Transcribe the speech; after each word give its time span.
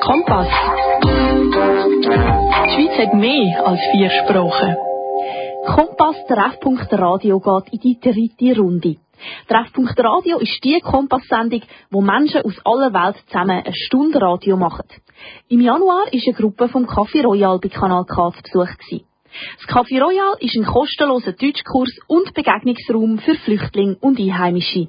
Kompass. 0.00 0.48
Die 2.64 2.70
Schweiz 2.72 2.98
hat 2.98 3.14
mehr 3.14 3.66
als 3.66 3.80
vier 3.92 4.10
Sprachen. 4.10 4.76
Kompass 5.66 6.16
Treffpunkt 6.28 6.92
Radio 6.92 7.40
geht 7.40 7.72
in 7.72 7.80
die 7.80 7.98
dritte 8.00 8.60
Runde. 8.60 8.96
Treffpunkt 9.48 9.98
Radio 9.98 10.38
ist 10.38 10.62
die 10.64 10.80
Kompass-Sendung, 10.80 11.62
wo 11.90 12.00
Menschen 12.00 12.42
aus 12.42 12.60
aller 12.64 12.92
Welt 12.92 13.16
zusammen 13.26 13.62
eine 13.64 13.74
Stunde 13.74 14.20
Radio 14.20 14.56
machen. 14.56 14.86
Im 15.48 15.60
Januar 15.60 16.12
ist 16.12 16.26
eine 16.26 16.36
Gruppe 16.36 16.68
vom 16.68 16.86
Café 16.86 17.22
Royal 17.22 17.58
bei 17.58 17.68
Kanal 17.68 18.04
K 18.04 18.30
zu 18.32 18.40
Besuch. 18.42 18.76
Gewesen. 18.78 19.15
Das 19.58 19.68
Café 19.68 20.00
Royal 20.00 20.36
ist 20.40 20.56
ein 20.56 20.64
kostenloser 20.64 21.32
Deutschkurs 21.32 21.90
und 22.06 22.32
Begegnungsraum 22.34 23.18
für 23.18 23.34
Flüchtlinge 23.36 23.96
und 24.00 24.18
Einheimische. 24.18 24.88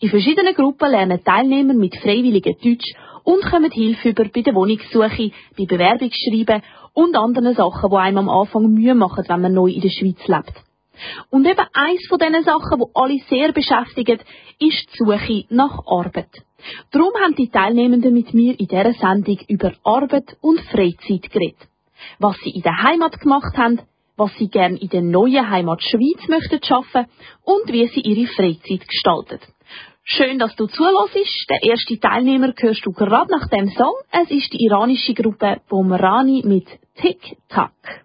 In 0.00 0.08
verschiedenen 0.10 0.54
Gruppen 0.54 0.90
lernen 0.90 1.22
Teilnehmer 1.24 1.74
mit 1.74 1.96
freiwilligen 1.96 2.56
Deutsch 2.62 2.94
und 3.24 3.42
kommen 3.44 3.70
Hilfe 3.70 4.10
über 4.10 4.24
bei 4.24 4.42
der 4.42 4.54
Wohnungssuche, 4.54 5.30
bei 5.56 5.64
Bewerbungsschreiben 5.66 6.62
und 6.94 7.16
anderen 7.16 7.54
Sachen, 7.54 7.90
die 7.90 7.96
einem 7.96 8.18
am 8.18 8.28
Anfang 8.28 8.72
Mühe 8.72 8.94
machen, 8.94 9.24
wenn 9.26 9.40
man 9.40 9.54
neu 9.54 9.70
in 9.70 9.80
der 9.80 9.90
Schweiz 9.90 10.26
lebt. 10.26 10.52
Und 11.30 11.46
eben 11.46 11.66
eins 11.72 12.06
von 12.08 12.18
diesen 12.18 12.44
Sachen, 12.44 12.78
die 12.78 12.90
alle 12.94 13.18
sehr 13.28 13.52
beschäftigen, 13.52 14.18
ist 14.58 14.88
die 14.92 14.98
Suche 14.98 15.44
nach 15.48 15.78
Arbeit. 15.86 16.30
Darum 16.90 17.12
haben 17.22 17.34
die 17.34 17.48
Teilnehmenden 17.48 18.12
mit 18.12 18.34
mir 18.34 18.58
in 18.58 18.68
dieser 18.68 18.92
Sendung 18.92 19.38
über 19.48 19.72
Arbeit 19.84 20.36
und 20.40 20.60
Freizeit 20.60 21.30
geredet. 21.30 21.71
Was 22.18 22.36
sie 22.42 22.50
in 22.50 22.62
der 22.62 22.82
Heimat 22.82 23.18
gemacht 23.20 23.56
haben, 23.56 23.80
was 24.16 24.32
sie 24.36 24.48
gern 24.48 24.76
in 24.76 24.88
der 24.88 25.02
neuen 25.02 25.48
Heimat 25.48 25.82
Schweiz 25.82 26.28
möchten 26.28 26.62
schaffen 26.62 27.06
und 27.44 27.72
wie 27.72 27.86
sie 27.88 28.00
ihre 28.00 28.26
Freizeit 28.32 28.86
gestalten. 28.86 29.40
Schön, 30.04 30.38
dass 30.38 30.54
du 30.56 30.66
zulässt. 30.66 31.48
Der 31.48 31.62
erste 31.62 31.98
Teilnehmer 31.98 32.52
hörst 32.58 32.84
du 32.84 32.92
gerade 32.92 33.30
nach 33.30 33.48
dem 33.48 33.68
Song. 33.70 33.94
Es 34.10 34.30
ist 34.30 34.52
die 34.52 34.64
iranische 34.64 35.14
Gruppe 35.14 35.60
Pomerani 35.68 36.42
mit 36.44 36.66
Tick 36.96 37.36
Tack. 37.48 38.02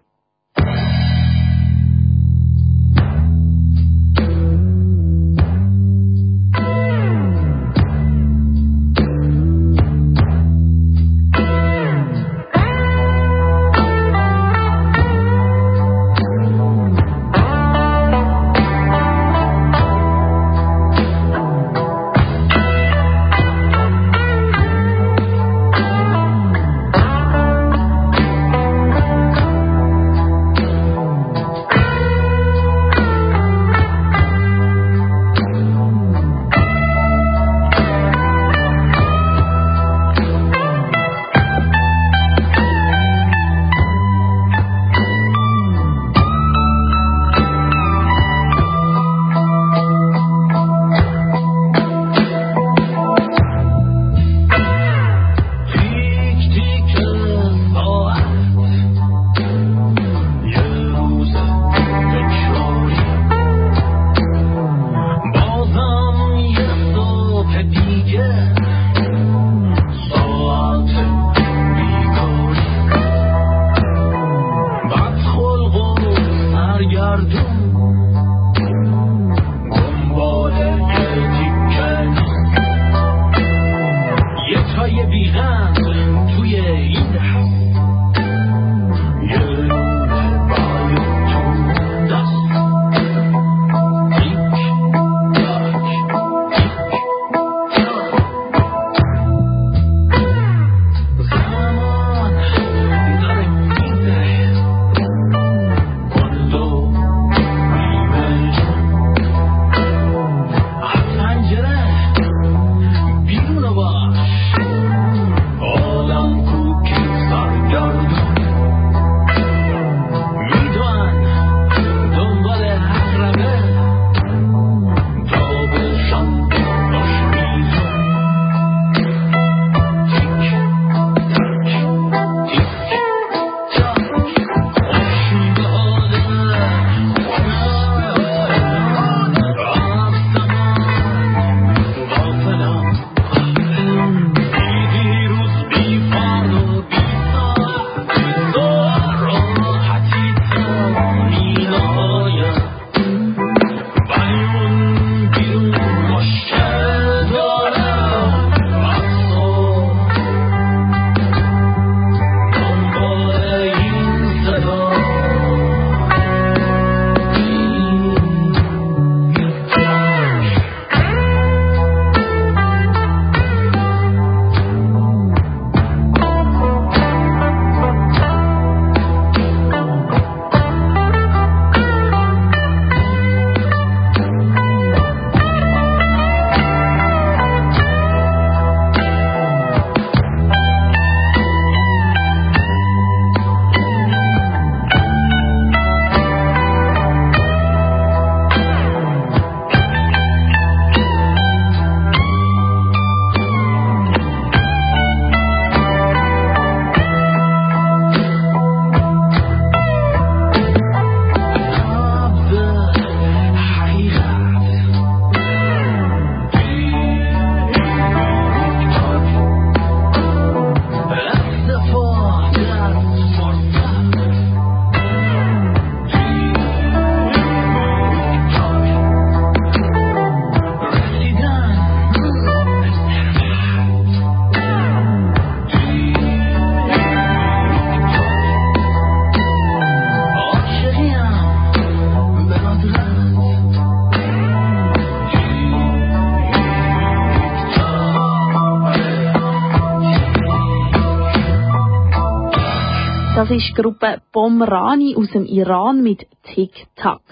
Das 253.48 253.56
ist 253.56 253.68
die 253.68 253.80
Gruppe 253.80 254.20
Bomrani 254.30 255.16
aus 255.16 255.30
dem 255.30 255.46
Iran 255.46 256.02
mit 256.02 256.26
Tic-Tac. 256.42 257.22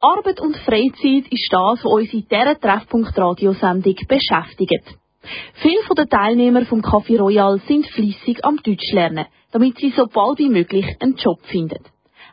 Arbeit 0.00 0.40
und 0.40 0.56
Freizeit 0.56 1.30
ist 1.30 1.48
das, 1.52 1.78
was 1.78 1.84
uns 1.84 2.12
in 2.12 2.26
dieser 2.28 2.58
Treffpunkt-Radiosendung 2.58 3.94
beschäftigt. 4.08 4.98
Viele 5.62 5.94
der 5.96 6.08
Teilnehmer 6.08 6.66
vom 6.66 6.80
Café 6.80 7.20
Royal 7.20 7.60
sind 7.68 7.86
fließig 7.86 8.44
am 8.44 8.56
Deutsch 8.56 8.92
lernen, 8.92 9.26
damit 9.52 9.78
sie 9.78 9.90
so 9.90 10.08
bald 10.12 10.40
wie 10.40 10.48
möglich 10.48 10.86
einen 10.98 11.14
Job 11.14 11.38
finden. 11.44 11.84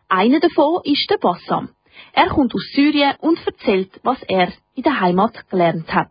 Einer 0.09 0.39
davon 0.39 0.79
ist 0.85 1.07
der 1.07 1.19
Bassam. 1.19 1.69
Er 2.11 2.29
kommt 2.29 2.55
aus 2.55 2.71
Syrien 2.73 3.13
und 3.19 3.37
erzählt, 3.45 3.91
was 4.01 4.17
er 4.23 4.51
in 4.73 4.81
der 4.81 4.99
Heimat 4.99 5.47
gelernt 5.51 5.93
hat. 5.93 6.09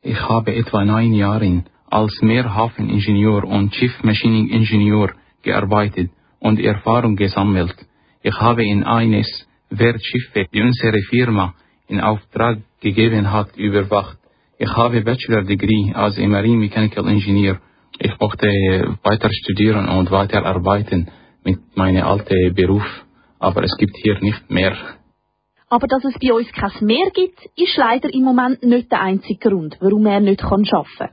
Ich 0.00 0.18
habe 0.18 0.54
etwa 0.54 0.82
neun 0.82 1.12
Jahre 1.12 1.64
als 1.90 2.22
Mehrhafeningenieur 2.22 3.44
und 3.44 3.74
Schiffmaschineningenieur 3.74 5.12
gearbeitet 5.44 6.10
und 6.40 6.58
Erfahrung 6.60 7.16
gesammelt. 7.16 7.74
Ich 8.22 8.34
habe 8.40 8.64
in 8.64 8.84
eines 8.84 9.28
Wertschiffe, 9.70 10.46
die 10.52 10.62
unsere 10.62 10.98
Firma 11.10 11.54
in 11.86 12.00
Auftrag 12.00 12.58
gegeben 12.80 13.30
hat, 13.30 13.56
überwacht. 13.56 14.18
Ich 14.58 14.70
habe 14.70 15.02
Bachelor 15.02 15.42
Degree 15.42 15.92
als 15.94 16.16
Marine 16.18 16.56
Mechanical 16.56 17.06
Engineer. 17.08 17.60
Ich 17.98 18.12
mochte 18.20 18.48
weiter 19.02 19.28
studieren 19.30 19.88
und 19.88 20.10
weiter 20.10 20.44
arbeiten 20.44 21.08
mit 21.44 21.76
meinem 21.76 22.04
alten 22.04 22.54
Beruf, 22.54 22.86
aber 23.38 23.62
es 23.62 23.76
gibt 23.76 23.96
hier 24.02 24.18
nicht 24.20 24.50
mehr. 24.50 24.76
Aber 25.68 25.86
dass 25.86 26.04
es 26.04 26.14
bei 26.20 26.32
uns 26.32 26.50
kein 26.52 26.86
Mehr 26.86 27.10
gibt, 27.12 27.38
ist 27.56 27.76
leider 27.76 28.12
im 28.12 28.22
Moment 28.22 28.62
nicht 28.62 28.90
der 28.92 29.02
einzige 29.02 29.48
Grund, 29.48 29.76
warum 29.80 30.06
er 30.06 30.20
nicht 30.20 30.42
arbeiten 30.44 30.86
kann. 30.98 31.10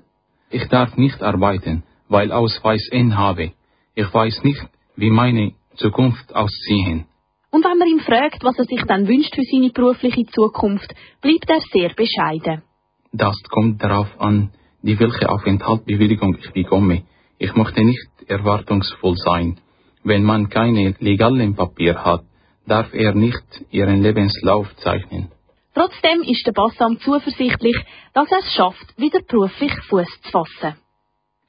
Ich 0.49 0.67
darf 0.67 0.97
nicht 0.97 1.21
arbeiten, 1.21 1.83
weil 2.09 2.31
Ausweis 2.31 2.87
N 2.91 3.17
habe. 3.17 3.53
Ich 3.95 4.13
weiß 4.13 4.43
nicht, 4.43 4.61
wie 4.95 5.09
meine 5.09 5.53
Zukunft 5.75 6.33
aussehen. 6.33 7.05
Und 7.51 7.65
wenn 7.65 7.77
man 7.77 7.87
ihn 7.87 7.99
fragt, 7.99 8.43
was 8.43 8.57
er 8.57 8.65
sich 8.65 8.81
dann 8.87 9.07
wünscht 9.07 9.35
für 9.35 9.43
seine 9.43 9.71
berufliche 9.71 10.25
Zukunft, 10.27 10.93
bleibt 11.21 11.49
er 11.49 11.59
sehr 11.73 11.93
bescheiden. 11.93 12.63
Das 13.11 13.35
kommt 13.49 13.83
darauf 13.83 14.09
an, 14.19 14.51
die 14.81 14.97
welche 14.97 15.29
Aufenthaltsbewilligung 15.29 16.37
ich 16.41 16.51
bekomme. 16.51 17.03
Ich 17.37 17.53
möchte 17.55 17.83
nicht 17.83 18.07
erwartungsvoll 18.27 19.15
sein. 19.17 19.59
Wenn 20.03 20.23
man 20.23 20.49
keine 20.49 20.95
legalen 20.99 21.55
Papier 21.55 22.03
hat, 22.05 22.23
darf 22.65 22.93
er 22.93 23.13
nicht 23.13 23.43
ihren 23.69 24.01
Lebenslauf 24.01 24.73
zeichnen. 24.77 25.29
Trotzdem 25.73 26.21
ist 26.23 26.45
der 26.47 26.53
Bassam 26.53 26.99
zuversichtlich, 26.99 27.77
dass 28.13 28.31
er 28.31 28.39
es 28.39 28.53
schafft, 28.53 28.97
wieder 28.97 29.19
beruflich 29.27 29.73
Fuß 29.89 30.07
zu 30.23 30.31
fassen. 30.31 30.77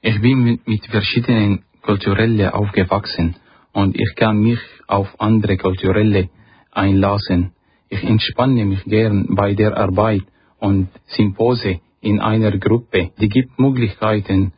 Ich 0.01 0.19
bin 0.21 0.59
mit 0.65 0.85
verschiedenen 0.87 1.63
Kulturellen 1.83 2.49
aufgewachsen 2.49 3.35
und 3.73 3.95
ich 3.95 4.15
kann 4.15 4.39
mich 4.39 4.59
auf 4.87 5.07
andere 5.19 5.57
Kulturelle 5.57 6.29
einlassen. 6.71 7.51
Ich 7.89 8.03
entspanne 8.03 8.65
mich 8.65 8.83
gern 8.85 9.35
bei 9.35 9.53
der 9.53 9.77
Arbeit 9.77 10.23
und 10.59 10.89
Sympose 11.05 11.81
in 12.01 12.19
einer 12.19 12.57
Gruppe, 12.57 13.11
die 13.19 13.29
gibt 13.29 13.59
Möglichkeiten, 13.59 14.53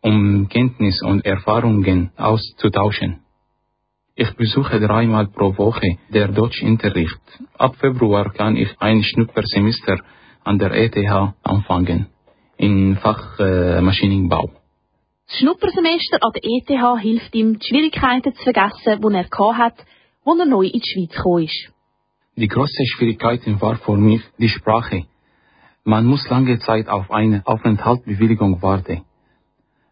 um 0.00 0.48
Kenntnis 0.48 1.02
und 1.02 1.24
Erfahrungen 1.24 2.10
auszutauschen. 2.16 3.20
Ich 4.16 4.32
besuche 4.36 4.78
dreimal 4.78 5.26
pro 5.28 5.56
Woche 5.58 5.98
der 6.08 6.28
Deutschunterricht. 6.28 7.20
Ab 7.58 7.74
Februar 7.76 8.32
kann 8.32 8.56
ich 8.56 8.70
ein 8.78 9.02
Schnuppersemester 9.02 9.98
an 10.44 10.58
der 10.58 10.72
ETH 10.72 10.96
anfangen, 11.42 12.06
im 12.56 12.96
Fach 12.96 13.38
äh, 13.40 13.80
Maschinenbau. 13.80 14.63
Das 15.26 15.38
Schnuppersemester 15.38 16.18
an 16.20 16.32
der 16.34 16.42
ETH 16.44 17.00
hilft 17.00 17.34
ihm, 17.34 17.58
die 17.58 17.66
Schwierigkeiten 17.66 18.34
zu 18.34 18.42
vergessen, 18.42 19.00
die 19.00 19.14
er 19.14 19.56
hat, 19.56 19.78
als 20.24 20.38
er 20.38 20.46
neu 20.46 20.66
in 20.66 20.80
die 20.80 21.08
Schweiz 21.08 21.44
ist. 21.44 21.72
Die 22.36 22.48
größte 22.48 22.84
Schwierigkeit 22.86 23.40
war 23.60 23.76
für 23.76 23.96
mich 23.96 24.22
die 24.38 24.48
Sprache. 24.48 25.04
Man 25.84 26.04
muss 26.04 26.28
lange 26.28 26.58
Zeit 26.58 26.88
auf 26.88 27.10
eine 27.10 27.42
Aufenthaltsbewilligung 27.46 28.60
warten. 28.60 29.02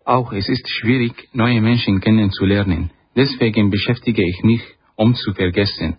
Auch 0.04 0.32
es 0.32 0.48
ist 0.48 0.68
schwierig, 0.68 1.28
neue 1.32 1.60
Menschen 1.60 2.00
kennenzulernen. 2.00 2.90
Deswegen 3.14 3.70
beschäftige 3.70 4.26
ich 4.26 4.42
mich, 4.42 4.62
um 4.96 5.14
zu 5.14 5.32
vergessen. 5.32 5.98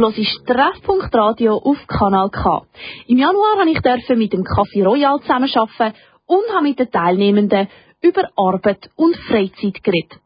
Du 0.00 0.06
hörst 0.06 0.46
Treffpunkt 0.46 1.14
Radio 1.14 1.58
auf 1.58 1.76
Kanal 1.86 2.30
K. 2.30 2.62
Im 3.06 3.18
Januar 3.18 3.66
durfte 3.66 4.14
ich 4.14 4.18
mit 4.18 4.32
dem 4.32 4.44
Café 4.44 4.82
Royal 4.82 5.20
zusammenarbeiten 5.20 5.94
und 6.24 6.44
habe 6.54 6.62
mit 6.62 6.78
den 6.78 6.90
Teilnehmenden 6.90 7.68
über 8.00 8.30
Arbeit 8.34 8.88
und 8.96 9.14
Freizeit 9.28 9.84
geredet. 9.84 10.18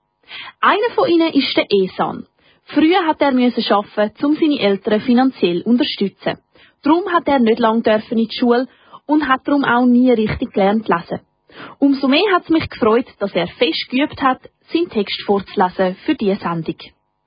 Einer 0.61 0.95
von 0.95 1.09
ihnen 1.09 1.33
ist 1.33 1.57
der 1.57 1.67
Esan. 1.69 2.25
Früher 2.67 3.05
hat 3.05 3.21
er 3.21 3.31
arbeiten, 3.31 4.27
um 4.27 4.37
seine 4.37 4.61
Eltern 4.61 5.01
finanziell 5.01 5.65
zu 5.65 5.69
unterstützen. 5.69 6.39
Darum 6.85 7.13
hat 7.13 7.27
er 7.27 7.41
nicht 7.41 7.59
lange 7.59 7.83
in 8.11 8.17
die 8.17 8.29
Schule 8.31 8.69
und 9.07 9.27
hat 9.27 9.41
darum 9.45 9.65
auch 9.65 9.87
nie 9.87 10.13
richtig 10.13 10.53
gelernt 10.53 10.87
lesen. 10.87 11.19
Umso 11.81 12.07
mehr 12.07 12.33
hat 12.33 12.45
es 12.45 12.51
mich 12.51 12.71
gefreut, 12.71 13.07
dass 13.19 13.35
er 13.35 13.49
fest 13.49 13.89
geübt 13.91 14.23
hat, 14.23 14.39
seinen 14.73 14.89
Text 14.89 15.21
vorzulesen 15.27 15.97
für 16.07 16.15
diese 16.15 16.37
Sendung. 16.37 16.77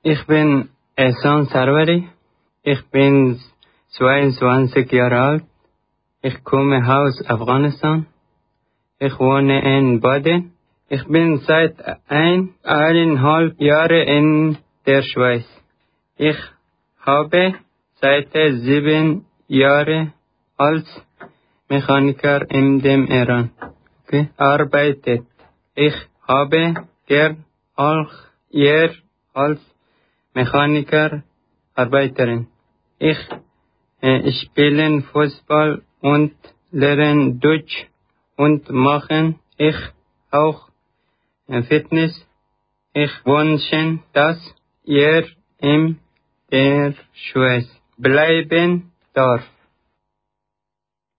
Ich 0.02 0.26
bin 0.28 0.70
Esan 0.96 1.48
Sarwari. 1.48 2.08
Ich 2.64 2.84
bin 2.92 3.40
22 3.98 4.92
Jahre 4.92 5.20
alt. 5.20 5.44
Ich 6.22 6.44
komme 6.44 6.84
aus 6.86 7.24
Afghanistan. 7.28 8.08
Ich 9.00 9.18
wohne 9.20 9.62
in 9.78 10.02
Baden. 10.02 10.54
Ich 10.90 11.06
bin 11.08 11.38
seit 11.40 11.76
eineinhalb 12.10 13.60
Jahren 13.62 14.08
in 14.08 14.58
der 14.86 15.04
Schweiz. 15.04 15.46
Ich 16.18 16.38
habe 17.00 17.56
seit 18.02 18.32
sieben 18.34 19.26
Jahren 19.48 20.14
als 20.58 20.86
Mechaniker 21.70 22.50
in 22.50 22.82
dem 22.82 23.08
Iran 23.08 23.52
gearbeitet. 24.08 25.26
Ich 25.76 25.96
habe 26.28 26.74
gern 27.08 27.46
auch 27.76 28.12
hier 28.50 28.94
als 29.34 29.60
Mechaniker 30.34 31.24
Arbeiterin. 31.78 32.48
Ich 33.00 33.18
äh, 34.02 34.32
spiele 34.32 35.02
Fußball 35.12 35.84
und 36.02 36.34
lerne 36.72 37.36
Deutsch 37.36 37.88
und 38.36 38.70
mache 38.70 39.36
ich 39.58 39.76
auch 40.32 40.70
äh, 41.48 41.62
Fitness. 41.64 42.14
Ich 42.94 43.12
wünsche, 43.26 44.00
dass 44.14 44.40
ihr 44.84 45.28
in 45.60 46.00
der 46.52 46.96
Schweiz 47.14 47.68
bleiben 47.98 48.92
darf. 49.14 49.44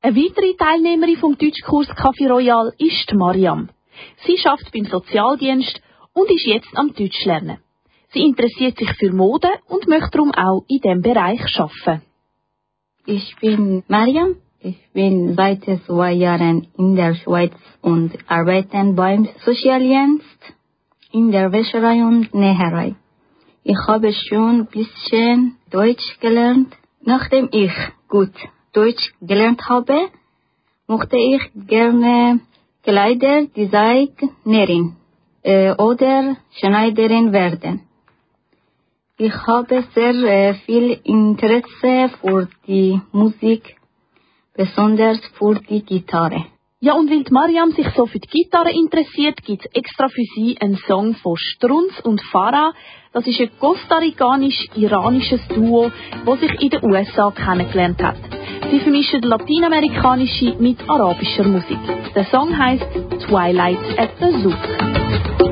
Eine 0.00 0.16
weitere 0.16 0.56
Teilnehmerin 0.56 1.18
vom 1.18 1.36
Deutschkurs 1.38 1.88
Café 1.88 2.28
Royal 2.28 2.72
ist 2.78 3.12
Mariam. 3.14 3.68
Sie 4.24 4.38
schafft 4.38 4.72
beim 4.72 4.84
Sozialdienst 4.84 5.80
und 6.14 6.30
ist 6.30 6.46
jetzt 6.46 6.70
am 6.74 6.94
Deutsch 6.94 7.24
lernen. 7.24 7.58
Sie 8.12 8.20
interessiert 8.20 8.78
sich 8.78 8.90
für 8.98 9.12
Mode 9.12 9.50
und 9.68 9.86
möchte 9.86 10.12
darum 10.12 10.32
auch 10.32 10.64
in 10.68 10.80
diesem 10.80 11.02
Bereich 11.02 11.42
arbeiten. 11.58 12.02
Ich 13.04 13.36
bin 13.40 13.82
Mariam. 13.88 14.36
Ich 14.60 14.78
bin 14.92 15.34
seit 15.34 15.62
zwei 15.86 16.12
Jahren 16.12 16.68
in 16.76 16.96
der 16.96 17.14
Schweiz 17.14 17.52
und 17.80 18.18
arbeite 18.26 18.92
beim 18.94 19.28
Sozialdienst 19.44 20.54
in 21.12 21.30
der 21.30 21.52
Wäscherei 21.52 22.02
und 22.02 22.34
Näherei. 22.34 22.96
Ich 23.62 23.78
habe 23.86 24.12
schon 24.12 24.60
ein 24.60 24.66
bisschen 24.66 25.56
Deutsch 25.70 26.18
gelernt. 26.20 26.74
Nachdem 27.02 27.48
ich 27.52 27.72
gut 28.08 28.32
Deutsch 28.72 29.14
gelernt 29.20 29.68
habe, 29.68 30.08
mochte 30.86 31.16
ich 31.16 31.40
gerne 31.66 32.40
Kleiderdesignerin 32.82 34.96
äh, 35.42 35.72
oder 35.74 36.36
Schneiderin 36.58 37.32
werden. 37.32 37.87
Ich 39.20 39.34
habe 39.48 39.82
sehr 39.96 40.54
viel 40.64 41.00
Interesse 41.02 42.08
für 42.20 42.46
die 42.68 43.00
Musik, 43.10 43.74
besonders 44.56 45.18
für 45.36 45.56
die 45.68 45.82
Gitarre. 45.82 46.44
Ja, 46.78 46.92
und 46.92 47.10
weil 47.10 47.24
Mariam 47.32 47.72
sich 47.72 47.88
so 47.96 48.06
für 48.06 48.20
die 48.20 48.28
Gitarre 48.28 48.70
interessiert, 48.70 49.42
gibt 49.42 49.66
es 49.66 49.72
extra 49.74 50.06
für 50.06 50.22
sie 50.36 50.56
einen 50.60 50.76
Song 50.86 51.16
von 51.16 51.36
Strunz 51.36 51.98
und 52.04 52.22
Farah. 52.30 52.72
Das 53.12 53.26
ist 53.26 53.40
ein 53.40 53.50
costaricanisch-iranisches 53.58 55.40
Duo, 55.48 55.90
das 56.24 56.38
sich 56.38 56.62
in 56.62 56.70
den 56.70 56.84
USA 56.84 57.32
kennengelernt 57.32 58.00
hat. 58.00 58.18
Sie 58.70 58.78
vermischen 58.78 59.22
lateinamerikanische 59.22 60.54
mit 60.60 60.78
arabischer 60.88 61.42
Musik. 61.42 61.80
Der 62.14 62.26
Song 62.26 62.56
heißt 62.56 62.86
Twilight 63.26 63.98
at 63.98 64.10
the 64.20 64.30
Zouk. 64.44 65.47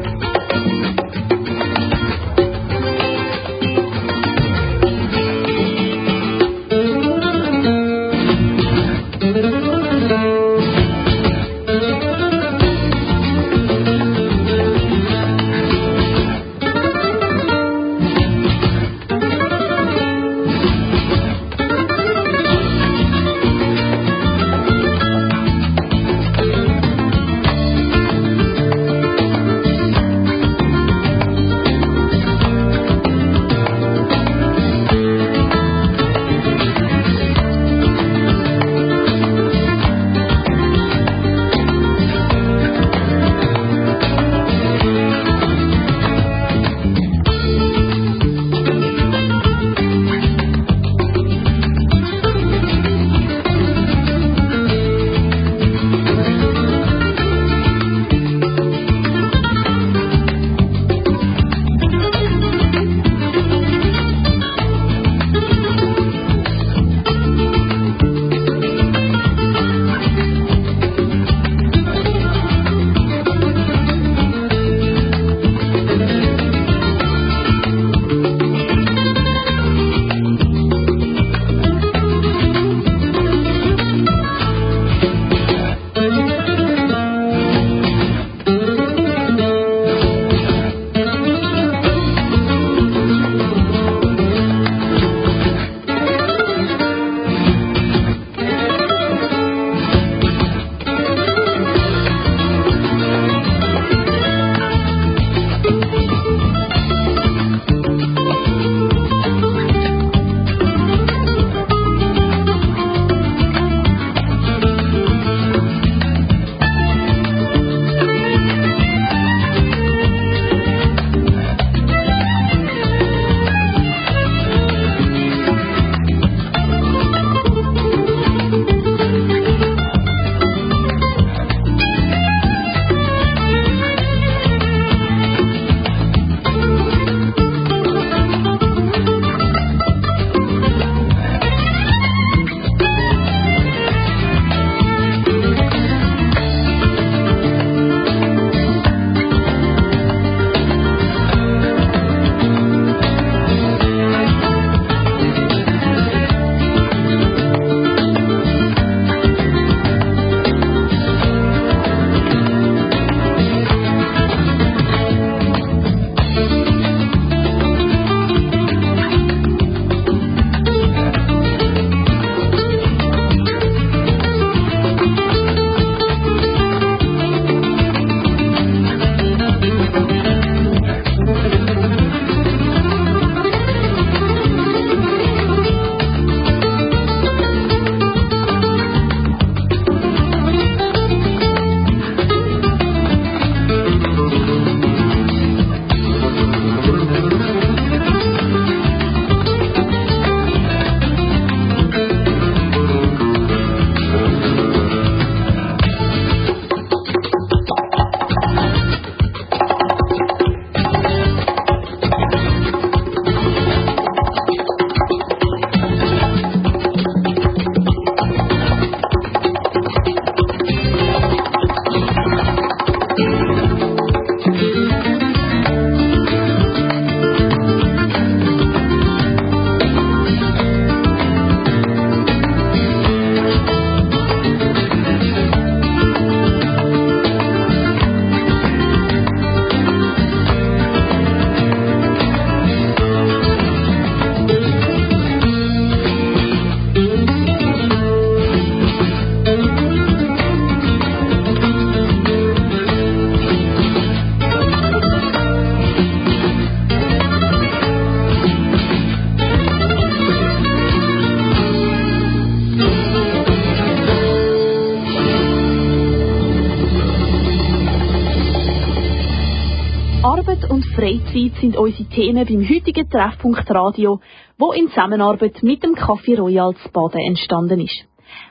Sind 271.60 271.76
unsere 271.76 272.08
Themen 272.08 272.46
beim 272.46 272.68
heutigen 272.68 273.08
Treffpunkt 273.08 273.70
Radio, 273.70 274.20
wo 274.58 274.72
in 274.72 274.88
Zusammenarbeit 274.88 275.62
mit 275.62 275.82
dem 275.82 275.94
Café 275.94 276.38
Royal 276.38 276.74
zu 276.76 276.88
Baden 276.90 277.20
entstanden 277.20 277.80
ist. 277.80 278.04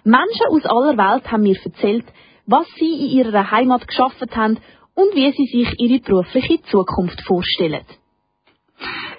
Menschen 0.04 0.48
aus 0.50 0.66
aller 0.66 0.98
Welt 0.98 1.32
haben 1.32 1.44
mir 1.44 1.58
erzählt, 1.64 2.06
was 2.46 2.68
sie 2.78 2.94
in 2.94 3.26
ihrer 3.26 3.52
Heimat 3.52 3.88
geschafft 3.88 4.36
haben 4.36 4.58
und 4.94 5.16
wie 5.16 5.32
sie 5.32 5.46
sich 5.46 5.80
ihre 5.80 6.00
berufliche 6.00 6.62
Zukunft 6.64 7.22
vorstellen. 7.26 7.86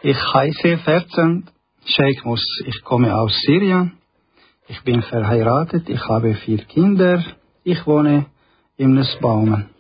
Ich 0.03 0.17
heiße 0.17 0.79
Ferzan 0.79 1.49
Sheikh 1.85 2.25
Mus. 2.25 2.45
Ich 2.67 2.83
komme 2.83 3.17
aus 3.17 3.33
Syrien. 3.47 3.93
Ich 4.69 4.83
bin 4.83 5.03
verheiratet. 5.03 5.89
Ich 5.89 6.01
habe 6.09 6.35
vier 6.35 6.59
Kinder. 6.65 7.25
Ich 7.65 7.87
wohne 7.87 8.27
im 8.77 8.95
Nussbaumen. 8.95 9.71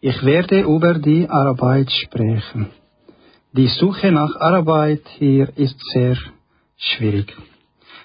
Ich 0.00 0.24
werde 0.24 0.60
über 0.60 0.94
die 0.94 1.28
Arbeit 1.28 1.90
sprechen. 1.90 2.70
Die 3.56 3.68
Suche 3.68 4.12
nach 4.12 4.36
Arbeit 4.38 5.00
hier 5.18 5.48
ist 5.56 5.80
sehr 5.94 6.18
schwierig. 6.76 7.34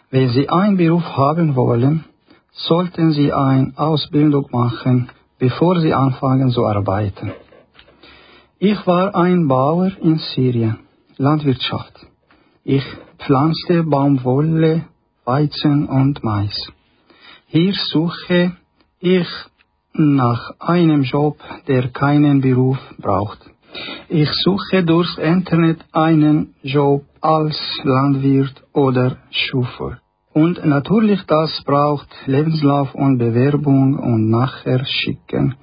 Wenn 0.10 0.30
Sie 0.30 0.48
einen 0.48 0.78
Beruf 0.78 1.04
haben 1.18 1.58
wollen, 1.58 2.06
sollten 2.54 3.12
Sie 3.12 3.34
eine 3.34 3.74
Ausbildung 3.76 4.48
machen, 4.54 5.10
bevor 5.40 5.82
Sie 5.82 5.94
anfangen 5.94 6.52
zu 6.52 6.66
arbeiten. 6.66 7.34
Ich 8.60 8.88
war 8.88 9.14
ein 9.14 9.50
Bauer 9.50 9.92
in 10.02 10.20
Syrien, 10.20 10.80
Landwirtschaft. 11.18 12.00
Ich 12.64 12.86
pflanzte 13.18 13.84
Baumwolle, 13.84 14.86
Weizen 15.26 15.90
und 15.90 16.24
Mais. 16.24 16.56
Hier 17.48 17.74
suche 17.92 18.54
ich 19.02 19.28
nach 19.96 20.52
einem 20.60 21.04
Job, 21.04 21.38
der 21.68 21.90
keinen 21.90 22.40
Beruf 22.40 22.80
braucht. 23.00 23.52
Ich 24.10 24.30
suche 24.44 24.84
durchs 24.84 25.18
Internet 25.18 25.80
einen 25.92 26.56
Job 26.64 27.04
als 27.22 27.58
Landwirt 27.84 28.64
oder 28.74 29.18
Schufer. 29.30 30.00
Und 30.34 30.66
natürlich, 30.66 31.22
das 31.28 31.62
braucht 31.66 32.10
Lebenslauf 32.26 32.96
und 32.96 33.18
Bewerbung 33.18 33.98
und 34.00 34.30
nachher 34.30 34.84
schicken. 34.86 35.56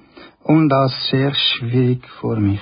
Und 0.43 0.69
das 0.69 0.91
sehr 1.09 1.33
schwierig 1.33 2.07
für 2.19 2.39
mich. 2.39 2.61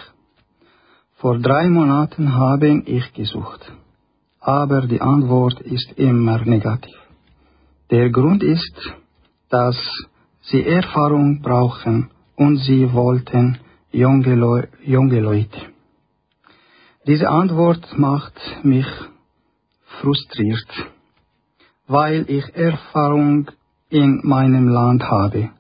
Vor 1.16 1.40
drei 1.40 1.68
Monaten 1.68 2.36
habe 2.36 2.84
ich 2.86 3.14
gesucht. 3.14 3.72
Aber 4.40 4.88
die 4.88 5.02
Antwort 5.02 5.60
ist 5.62 5.92
immer 5.98 6.40
negativ. 6.46 6.96
Der 7.92 8.10
Grund 8.10 8.44
ist, 8.44 8.76
dass 9.50 9.78
sie 10.42 10.66
Erfahrung 10.66 11.42
brauchen 11.42 12.10
und 12.36 12.58
sie 12.58 12.94
wollten 12.94 13.58
junge, 13.92 14.36
Leu 14.36 14.64
junge 14.84 15.20
Leute. 15.20 15.60
Diese 17.06 17.30
Antwort 17.30 17.98
macht 17.98 18.40
mich 18.64 18.88
frustriert, 20.02 20.68
weil 21.88 22.26
ich 22.30 22.46
Erfahrung 22.56 23.50
in 23.90 24.22
meinem 24.24 24.68
Land 24.68 25.04
habe. 25.04 25.52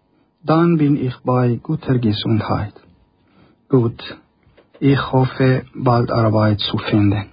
Dann 0.43 0.77
bin 0.77 0.97
ich 0.97 1.15
bei 1.23 1.55
guter 1.61 1.97
Gesundheit. 1.99 2.73
Gut, 3.69 4.01
ich 4.79 4.99
hoffe, 5.11 5.65
bald 5.73 6.11
Arbeit 6.11 6.59
zu 6.59 6.77
finden. 6.77 7.29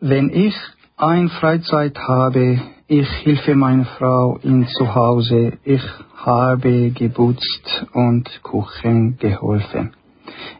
Wenn 0.00 0.30
ich 0.30 0.54
ein 0.96 1.28
Freizeit 1.28 1.96
habe, 1.98 2.60
ich 2.86 3.08
helfe 3.24 3.54
meiner 3.54 3.86
Frau 3.86 4.38
in 4.42 4.66
zu 4.66 4.94
Hause. 4.94 5.58
Ich 5.64 5.82
habe 6.16 6.90
geputzt 6.90 7.86
und 7.92 8.28
Kuchen 8.42 9.16
geholfen. 9.18 9.94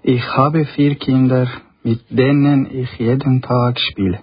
Ich 0.03 0.25
habe 0.37 0.65
vier 0.65 0.95
Kinder, 0.95 1.49
mit 1.83 2.01
denen 2.11 2.67
ich 2.71 2.91
jeden 2.99 3.43
Tag 3.43 3.79
spiele. 3.79 4.21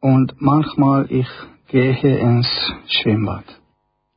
Und 0.00 0.34
manchmal 0.38 1.06
ich 1.10 1.28
gehe 1.68 2.18
ins 2.18 2.48
Schwimmbad. 2.88 3.44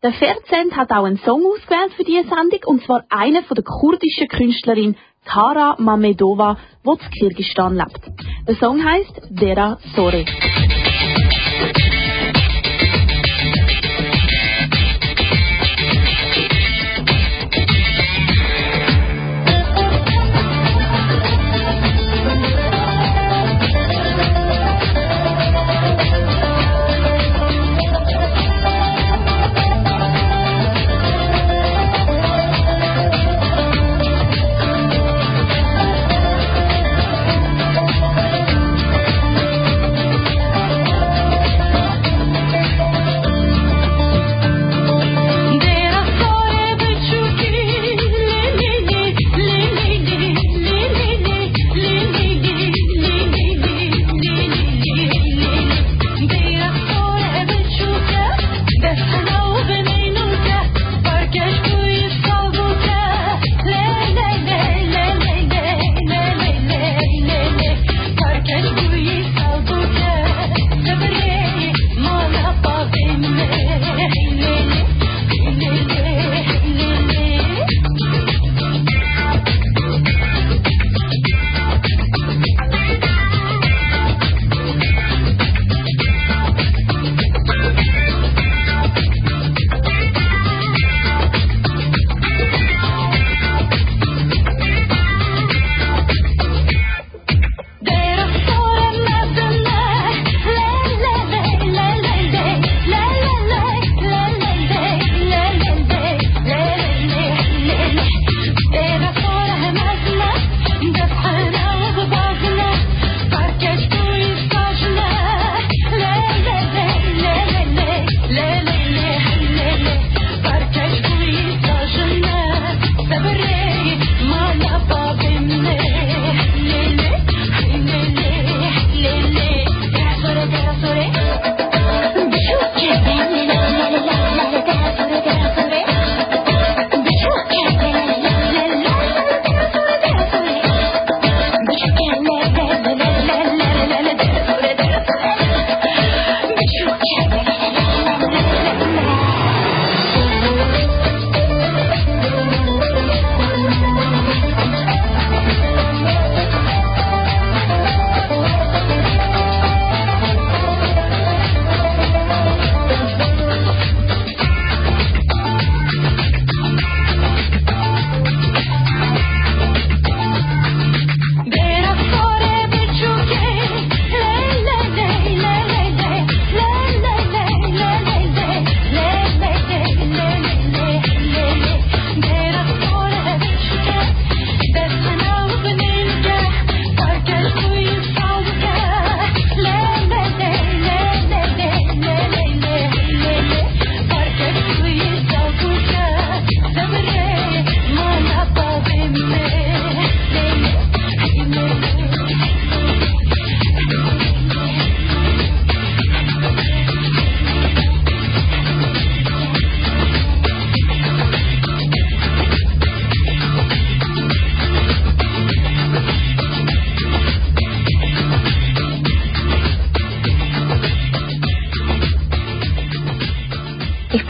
Der 0.04 0.12
Fernsehen 0.14 0.76
hat 0.76 0.92
auch 0.92 1.06
einen 1.06 1.18
Song 1.18 1.42
ausgewählt 1.46 1.94
für 1.96 2.04
diese 2.04 2.30
Sendung, 2.30 2.60
und 2.66 2.84
zwar 2.84 3.06
einen 3.10 3.44
von 3.46 3.56
der 3.56 3.64
kurdischen 3.64 4.28
Künstlerin 4.28 4.96
Tara 5.26 5.76
Mamedova, 5.80 6.58
die 6.86 6.90
in 6.90 7.12
Kirgistan 7.12 7.76
lebt. 7.76 8.02
Der 8.48 8.56
Song 8.56 8.84
heißt 8.84 9.22
Dera 9.30 9.80
Sore. 9.96 10.26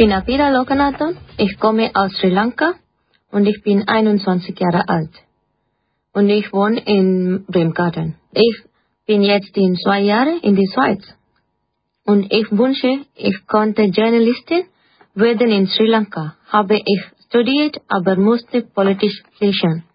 Bin 0.06 0.14
Apira 0.14 0.52
Lokanathon. 0.52 1.18
Ich 1.36 1.58
komme 1.58 1.90
aus 1.96 2.12
Sri 2.18 2.30
Lanka 2.30 2.76
und 3.32 3.48
ich 3.48 3.64
bin 3.64 3.88
21 3.88 4.60
Jahre 4.60 4.88
alt. 4.88 5.10
Und 6.14 6.30
ich 6.30 6.54
wohne 6.54 6.80
in 6.86 7.44
Bremgarten. 7.48 8.14
Ich 8.32 8.56
bin 9.08 9.24
jetzt 9.24 9.58
in 9.58 9.76
zwei 9.76 10.02
Jahren 10.02 10.38
in 10.42 10.56
der 10.56 10.70
Schweiz. 10.72 11.02
Und 12.06 12.32
ich 12.32 12.52
wünsche, 12.52 13.00
ich 13.16 13.48
konnte 13.48 13.82
Journalistin 13.86 14.66
werden 15.16 15.50
in 15.50 15.66
Sri 15.66 15.88
Lanka. 15.88 16.36
Habe 16.50 16.76
ich 16.76 17.02
studiert, 17.26 17.82
aber 17.88 18.16
musste 18.16 18.62
politisch 18.62 19.24
flüchten. 19.40 19.86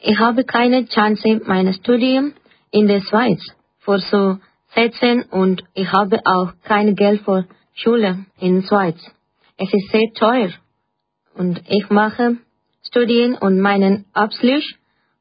Ich 0.00 0.18
habe 0.18 0.44
keine 0.44 0.86
Chance 0.86 1.42
meines 1.44 1.76
Studium 1.76 2.32
in 2.70 2.86
der 2.88 3.02
Schweiz 3.02 3.42
fortzusetzen 3.80 5.24
und 5.30 5.62
ich 5.74 5.92
habe 5.92 6.20
auch 6.24 6.54
kein 6.64 6.96
Geld 6.96 7.20
für 7.20 7.44
Schule 7.74 8.24
in 8.38 8.62
Schweiz. 8.62 8.96
Es 9.58 9.72
ist 9.72 9.90
sehr 9.90 10.12
teuer 10.12 10.50
und 11.34 11.62
ich 11.66 11.88
mache 11.88 12.36
Studien 12.82 13.36
und 13.36 13.58
meinen 13.58 14.04
Abschluss 14.12 14.64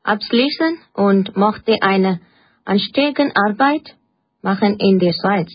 abschließen 0.03 0.77
und 0.93 1.37
möchte 1.37 1.77
eine 1.81 2.19
anständige 2.65 3.31
Arbeit 3.33 3.95
machen 4.41 4.75
in 4.77 4.99
der 4.99 5.13
Schweiz. 5.13 5.49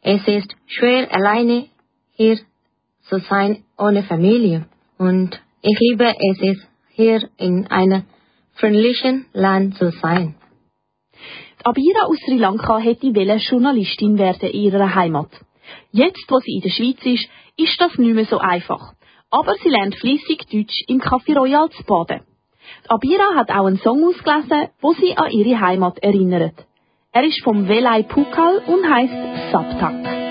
Es 0.00 0.26
ist 0.26 0.56
schwer 0.66 1.14
alleine 1.14 1.66
hier 2.12 2.38
zu 3.02 3.18
sein 3.18 3.62
ohne 3.76 4.02
Familie 4.04 4.66
und 4.96 5.38
ich 5.60 5.78
liebe 5.78 6.14
es 6.30 6.40
ist 6.40 6.66
hier 6.92 7.28
in 7.36 7.66
einem 7.66 8.04
freundlichen 8.54 9.26
Land 9.34 9.76
zu 9.76 9.90
sein. 9.90 10.34
Abira 11.62 12.06
aus 12.06 12.16
Sri 12.24 12.38
Lanka 12.38 12.78
hätte 12.78 13.08
Journalistin 13.08 14.16
werden 14.16 14.48
in 14.48 14.62
ihrer 14.62 14.94
Heimat. 14.94 15.30
Jetzt, 15.92 16.24
wo 16.28 16.38
sie 16.40 16.54
in 16.54 16.60
der 16.62 16.70
Schweiz 16.70 17.04
ist, 17.04 17.28
ist 17.56 17.80
das 17.80 17.96
nicht 17.98 18.14
mehr 18.14 18.26
so 18.26 18.38
einfach. 18.38 18.94
Aber 19.30 19.54
sie 19.62 19.68
lernt 19.68 19.96
fließig 19.96 20.46
Deutsch 20.50 20.84
im 20.88 21.00
Café 21.00 21.36
Royal 21.36 21.70
zu 21.70 21.82
baden. 21.84 22.20
Abira 22.88 23.34
hat 23.34 23.50
auch 23.50 23.66
einen 23.66 23.78
Song 23.78 24.04
ausgelesen, 24.04 24.68
wo 24.80 24.92
sie 24.92 25.16
an 25.16 25.30
ihre 25.30 25.60
Heimat 25.60 25.98
erinnert. 25.98 26.54
Er 27.12 27.24
ist 27.24 27.42
vom 27.42 27.68
Velai 27.68 28.02
Pukal 28.04 28.62
und 28.66 28.88
heißt 28.88 29.52
Saptak. 29.52 30.21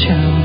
marcha 0.00 0.39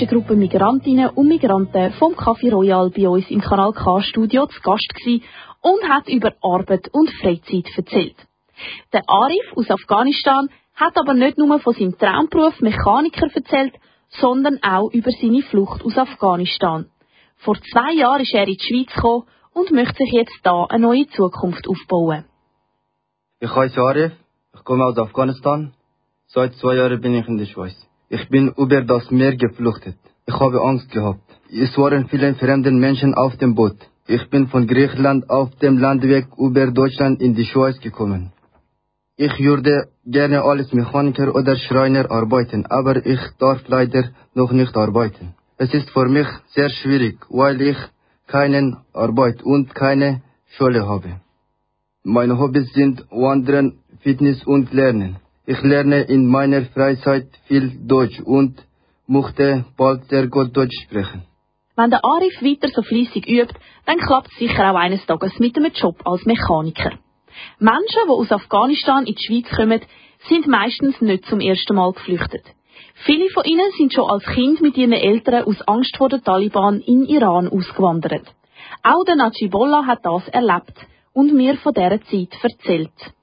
ist 0.00 0.10
Gruppe 0.10 0.36
Migrantinnen 0.36 1.08
und 1.10 1.28
Migranten 1.28 1.92
vom 1.94 2.12
Café 2.14 2.50
Royal 2.50 2.90
bei 2.90 3.08
uns 3.08 3.30
im 3.30 3.40
Kanal 3.40 3.72
K 3.72 4.02
Studio 4.02 4.46
zu 4.46 4.60
Gast 4.60 4.92
und 5.62 5.88
hat 5.88 6.08
über 6.08 6.32
Arbeit 6.42 6.88
und 6.92 7.10
Freizeit 7.20 7.66
erzählt. 7.76 8.16
Der 8.92 9.02
Arif 9.06 9.52
aus 9.54 9.70
Afghanistan 9.70 10.48
hat 10.74 10.98
aber 10.98 11.14
nicht 11.14 11.38
nur 11.38 11.58
von 11.60 11.72
seinem 11.72 11.96
Traumberuf 11.96 12.60
Mechaniker 12.60 13.28
erzählt, 13.34 13.74
sondern 14.08 14.58
auch 14.62 14.90
über 14.92 15.10
seine 15.12 15.42
Flucht 15.42 15.82
aus 15.82 15.96
Afghanistan. 15.96 16.90
Vor 17.36 17.56
zwei 17.72 17.94
Jahren 17.94 18.20
ist 18.20 18.34
er 18.34 18.46
in 18.46 18.54
die 18.54 18.60
Schweiz 18.60 18.94
gekommen 18.94 19.24
und 19.54 19.70
möchte 19.70 20.04
sich 20.04 20.12
jetzt 20.12 20.40
da 20.42 20.64
eine 20.64 20.82
neue 20.82 21.06
Zukunft 21.06 21.66
aufbauen. 21.68 22.26
Ich 23.40 23.54
heiße 23.54 23.80
Arif, 23.80 24.12
ich 24.54 24.64
komme 24.64 24.84
aus 24.84 24.98
Afghanistan. 24.98 25.72
Seit 26.26 26.54
zwei 26.54 26.74
Jahren 26.74 27.00
bin 27.00 27.14
ich 27.14 27.26
in 27.28 27.38
der 27.38 27.46
Schweiz. 27.46 27.76
Ich 28.08 28.28
bin 28.28 28.52
über 28.56 28.82
das 28.82 29.10
Meer 29.10 29.36
geflüchtet. 29.36 29.96
Ich 30.26 30.34
habe 30.34 30.60
Angst 30.60 30.90
gehabt. 30.90 31.20
Es 31.50 31.76
waren 31.76 32.06
viele 32.08 32.34
fremde 32.34 32.70
Menschen 32.70 33.14
auf 33.14 33.36
dem 33.36 33.54
Boot. 33.54 33.76
Ich 34.06 34.30
bin 34.30 34.46
von 34.46 34.66
Griechenland 34.68 35.28
auf 35.28 35.54
dem 35.56 35.78
Landweg 35.78 36.26
über 36.38 36.70
Deutschland 36.70 37.20
in 37.20 37.34
die 37.34 37.44
Schweiz 37.44 37.80
gekommen. 37.80 38.32
Ich 39.16 39.36
würde 39.40 39.88
gerne 40.04 40.42
als 40.42 40.72
Mechaniker 40.72 41.34
oder 41.34 41.56
Schreiner 41.56 42.08
arbeiten, 42.10 42.66
aber 42.66 43.04
ich 43.04 43.20
darf 43.38 43.66
leider 43.66 44.10
noch 44.34 44.52
nicht 44.52 44.76
arbeiten. 44.76 45.34
Es 45.56 45.72
ist 45.74 45.90
für 45.90 46.06
mich 46.06 46.28
sehr 46.54 46.70
schwierig, 46.70 47.18
weil 47.28 47.60
ich 47.60 47.76
keine 48.28 48.82
Arbeit 48.92 49.42
und 49.42 49.74
keine 49.74 50.22
Schule 50.56 50.86
habe. 50.86 51.20
Meine 52.04 52.38
Hobbys 52.38 52.72
sind 52.72 53.04
Wandern, 53.10 53.78
Fitness 54.00 54.44
und 54.44 54.72
Lernen. 54.72 55.16
Ich 55.48 55.62
lerne 55.62 56.02
in 56.02 56.26
meiner 56.26 56.64
Freizeit 56.64 57.28
viel 57.46 57.70
Deutsch 57.86 58.20
und 58.20 58.60
möchte 59.06 59.64
bald 59.76 60.04
sehr 60.08 60.26
gut 60.26 60.56
Deutsch 60.56 60.76
sprechen. 60.82 61.22
Wenn 61.76 61.90
der 61.90 62.04
Arif 62.04 62.42
weiter 62.42 62.68
so 62.74 62.82
fleissig 62.82 63.28
übt, 63.28 63.54
dann 63.84 63.98
klappt 63.98 64.32
es 64.32 64.38
sicher 64.38 64.72
auch 64.72 64.74
eines 64.74 65.06
Tages 65.06 65.38
mit 65.38 65.56
einem 65.56 65.70
Job 65.72 66.00
als 66.04 66.26
Mechaniker. 66.26 66.98
Menschen, 67.60 68.02
die 68.06 68.10
aus 68.10 68.32
Afghanistan 68.32 69.06
in 69.06 69.14
die 69.14 69.24
Schweiz 69.24 69.48
kommen, 69.54 69.82
sind 70.28 70.48
meistens 70.48 71.00
nicht 71.00 71.26
zum 71.26 71.38
ersten 71.38 71.76
Mal 71.76 71.92
geflüchtet. 71.92 72.42
Viele 73.04 73.30
von 73.30 73.44
ihnen 73.44 73.70
sind 73.78 73.92
schon 73.92 74.10
als 74.10 74.24
Kind 74.24 74.60
mit 74.60 74.76
ihren 74.76 74.94
Eltern 74.94 75.44
aus 75.44 75.62
Angst 75.68 75.96
vor 75.96 76.08
den 76.08 76.24
Taliban 76.24 76.80
in 76.80 77.04
Iran 77.04 77.46
ausgewandert. 77.46 78.34
Auch 78.82 79.04
der 79.04 79.14
Najibullah 79.14 79.86
hat 79.86 80.04
das 80.04 80.26
erlebt 80.26 80.74
und 81.12 81.32
mir 81.32 81.56
von 81.58 81.72
dieser 81.72 82.00
Zeit 82.02 82.36
erzählt. 82.42 83.14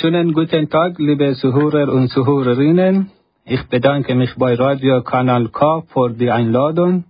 Schönen 0.00 0.32
guten 0.32 0.68
Tag, 0.70 0.98
liebe 0.98 1.34
Zuhörer 1.36 1.92
und 1.92 2.08
Zuhörerinnen. 2.08 3.12
Ich 3.44 3.62
bedanke 3.68 4.16
mich 4.16 4.34
bei 4.36 4.56
Radio 4.56 5.02
Kanal 5.02 5.50
K 5.50 5.84
für 5.86 6.10
die 6.10 6.32
Einladung. 6.32 7.04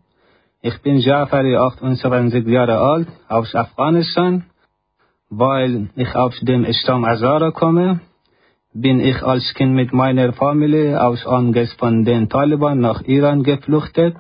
Ich 0.61 0.83
bin 0.83 0.99
Jafari, 0.99 1.57
28 1.57 2.47
Jahre 2.47 2.79
alt, 2.81 3.09
aus 3.27 3.55
Afghanistan. 3.55 4.45
Weil 5.31 5.89
ich 5.97 6.15
aus 6.15 6.39
dem 6.43 6.71
Stamm 6.75 7.07
Azara 7.07 7.53
komme, 7.53 8.01
bin 8.75 9.01
ich 9.01 9.23
als 9.23 9.55
Kind 9.55 9.73
mit 9.73 9.95
meiner 9.95 10.35
Familie 10.35 11.03
aus 11.03 11.27
Angst 11.27 11.79
von 11.79 12.05
den 12.05 12.29
Taliban 12.29 12.81
nach 12.81 13.01
Iran 13.07 13.45
geflüchtet, 13.45 14.15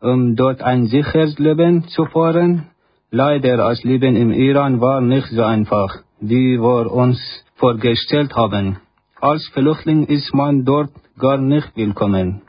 um 0.00 0.36
dort 0.36 0.62
ein 0.62 0.86
sicheres 0.86 1.40
Leben 1.40 1.88
zu 1.88 2.04
führen. 2.04 2.68
Leider, 3.10 3.56
das 3.56 3.82
Leben 3.82 4.14
im 4.14 4.30
Iran 4.30 4.80
war 4.80 5.00
nicht 5.00 5.26
so 5.26 5.42
einfach, 5.42 6.04
wie 6.20 6.56
wir 6.60 6.92
uns 6.92 7.18
vorgestellt 7.60 8.34
haben. 8.34 8.78
Als 9.20 9.46
Flüchtling 9.48 10.06
ist 10.06 10.34
man 10.34 10.64
dort 10.64 10.90
gar 11.18 11.36
nicht 11.36 11.70
willkommen. 11.76 12.42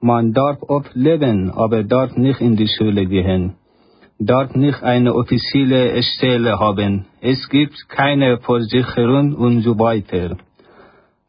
Man 0.00 0.32
darf 0.32 0.58
oft 0.62 0.94
leben, 0.94 1.50
aber 1.50 1.82
darf 1.82 2.16
nicht 2.16 2.40
in 2.40 2.54
die 2.54 2.68
Schule 2.68 3.06
gehen. 3.06 3.54
Darf 4.20 4.54
nicht 4.54 4.82
eine 4.82 5.14
offizielle 5.14 6.00
Stelle 6.02 6.58
haben. 6.58 7.06
Es 7.20 7.48
gibt 7.48 7.88
keine 7.88 8.38
Versicherung 8.38 9.34
und 9.34 9.62
so 9.62 9.78
weiter. 9.78 10.36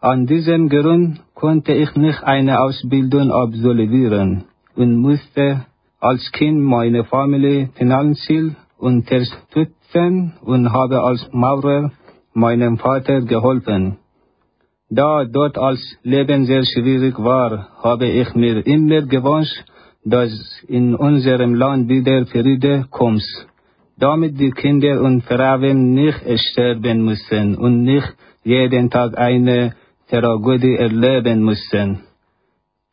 An 0.01 0.25
diesem 0.27 0.69
Grund 0.69 1.21
konnte 1.33 1.73
ich 1.73 1.95
nicht 1.95 2.21
eine 2.23 2.61
Ausbildung 2.61 3.31
absolvieren 3.31 4.45
und 4.75 4.97
musste 4.97 5.65
als 5.99 6.31
Kind 6.31 6.59
meine 6.61 7.03
Familie 7.05 7.69
finanziell 7.75 8.55
unterstützen 8.77 10.33
und 10.41 10.71
habe 10.71 11.01
als 11.03 11.27
Maurer 11.31 11.91
meinem 12.33 12.77
Vater 12.77 13.21
geholfen. 13.21 13.97
Da 14.89 15.25
dort 15.25 15.57
als 15.57 15.79
Leben 16.03 16.45
sehr 16.45 16.63
schwierig 16.63 17.17
war, 17.19 17.69
habe 17.83 18.07
ich 18.07 18.33
mir 18.33 18.65
immer 18.65 19.03
gewünscht, 19.03 19.63
dass 20.03 20.31
in 20.67 20.95
unserem 20.95 21.53
Land 21.53 21.89
wieder 21.89 22.25
Friede 22.25 22.85
kommt, 22.89 23.23
damit 23.97 24.39
die 24.39 24.51
Kinder 24.51 25.01
und 25.01 25.23
Frauen 25.23 25.93
nicht 25.93 26.19
sterben 26.51 27.03
müssen 27.05 27.55
und 27.55 27.83
nicht 27.83 28.15
jeden 28.43 28.89
Tag 28.89 29.17
eine 29.17 29.75
Tragödie 30.09 30.75
erleben 30.75 31.43
müssen. 31.43 31.99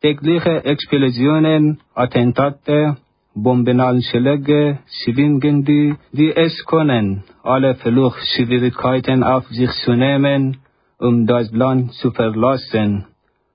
Tägliche 0.01 0.63
Explosionen, 0.65 1.79
Attentate, 1.95 2.97
Bombenanschläge 3.43 4.79
zwingen 5.03 5.63
die, 5.63 5.95
es 6.35 6.65
können, 6.65 7.23
alle 7.43 7.75
Fluchtschwierigkeiten 7.75 9.23
auf 9.23 9.47
sich 9.49 9.71
zu 9.83 9.93
nehmen, 9.93 10.57
um 10.97 11.27
das 11.27 11.51
Land 11.51 11.93
zu 11.93 12.09
verlassen 12.11 13.05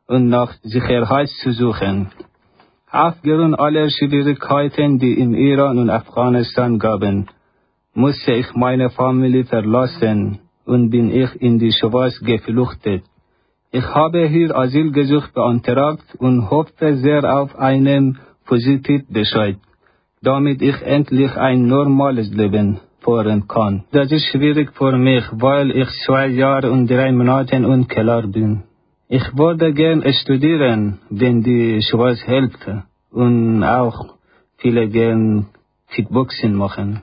und 0.06 0.28
nach 0.28 0.52
Sicherheit 0.62 1.28
zu 1.28 1.52
suchen. 1.52 2.12
Aufgrund 2.90 3.58
aller 3.58 3.90
Schwierigkeiten, 3.90 4.98
die 5.00 5.18
in 5.18 5.34
Iran 5.34 5.78
und 5.78 5.90
Afghanistan 5.90 6.78
gaben, 6.78 7.28
musste 7.94 8.34
ich 8.34 8.54
meine 8.54 8.88
Familie 8.90 9.44
verlassen 9.44 10.38
und 10.64 10.90
bin 10.90 11.10
ich 11.10 11.34
in 11.40 11.58
die 11.58 11.72
Schweiz 11.72 12.20
geflüchtet. 12.20 13.02
Ich 13.72 13.86
habe 13.94 14.28
hier 14.28 14.54
Asylgesuch 14.56 15.28
beantragt 15.28 16.04
und 16.18 16.50
hoffe 16.50 16.96
sehr 16.98 17.24
auf 17.36 17.58
einen 17.58 18.18
positiven 18.44 19.06
Bescheid, 19.10 19.56
damit 20.22 20.62
ich 20.62 20.80
endlich 20.82 21.32
ein 21.36 21.66
normales 21.66 22.32
Leben 22.32 22.80
führen 23.04 23.48
kann. 23.48 23.84
Das 23.90 24.10
ist 24.12 24.26
schwierig 24.26 24.72
für 24.74 24.96
mich, 24.96 25.24
weil 25.32 25.70
ich 25.72 25.88
zwei 26.06 26.28
Jahre 26.28 26.70
und 26.70 26.88
drei 26.88 27.10
Monate 27.12 27.56
unklar 27.66 28.22
bin. 28.26 28.62
Ich 29.08 29.36
würde 29.36 29.74
gern 29.74 30.02
studieren, 30.12 31.00
wenn 31.10 31.42
die 31.42 31.82
Schweiz 31.82 32.22
hilft 32.22 32.64
und 33.10 33.64
auch 33.64 34.14
viele 34.58 34.88
gern 34.88 35.46
Kickboxing 35.90 36.54
machen. 36.54 37.02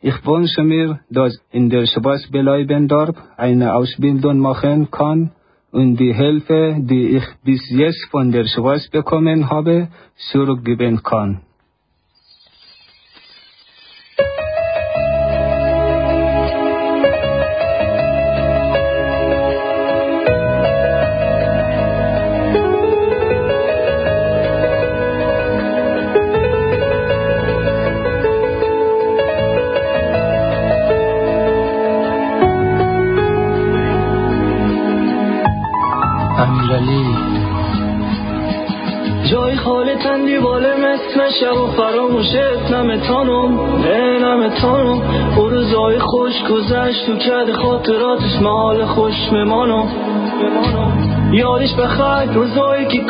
Ich 0.00 0.26
wünsche 0.26 0.62
mir, 0.62 1.00
dass 1.10 1.38
in 1.52 1.68
der 1.68 1.86
Schweiz 1.86 2.26
bleiben 2.30 2.88
darf, 2.88 3.14
eine 3.36 3.74
Ausbildung 3.74 4.38
machen 4.38 4.90
kann 4.90 5.32
und 5.70 5.96
die 5.96 6.14
Hilfe, 6.14 6.76
die 6.80 7.16
ich 7.18 7.24
bis 7.44 7.62
jetzt 7.70 8.06
von 8.10 8.32
der 8.32 8.46
Schweiz 8.46 8.88
bekommen 8.88 9.50
habe, 9.50 9.88
zurückgeben 10.32 11.02
kann. 11.02 11.42
شب 41.40 41.56
و 41.56 41.66
فراموشت 41.66 42.70
نمتانم 42.72 43.60
نه 43.80 44.18
نمتانم 44.18 45.02
او 45.36 45.48
روزای 45.48 45.98
خوش 45.98 46.32
گذشت 46.50 47.06
تو 47.06 47.16
کرد 47.16 47.52
خاطراتش 47.52 48.42
مال 48.42 48.84
خوش 48.84 49.14
ممانم. 49.32 49.88
یادش 51.32 51.74
بخواهد 51.74 52.34
روزایی 52.34 52.86
که 52.86 53.00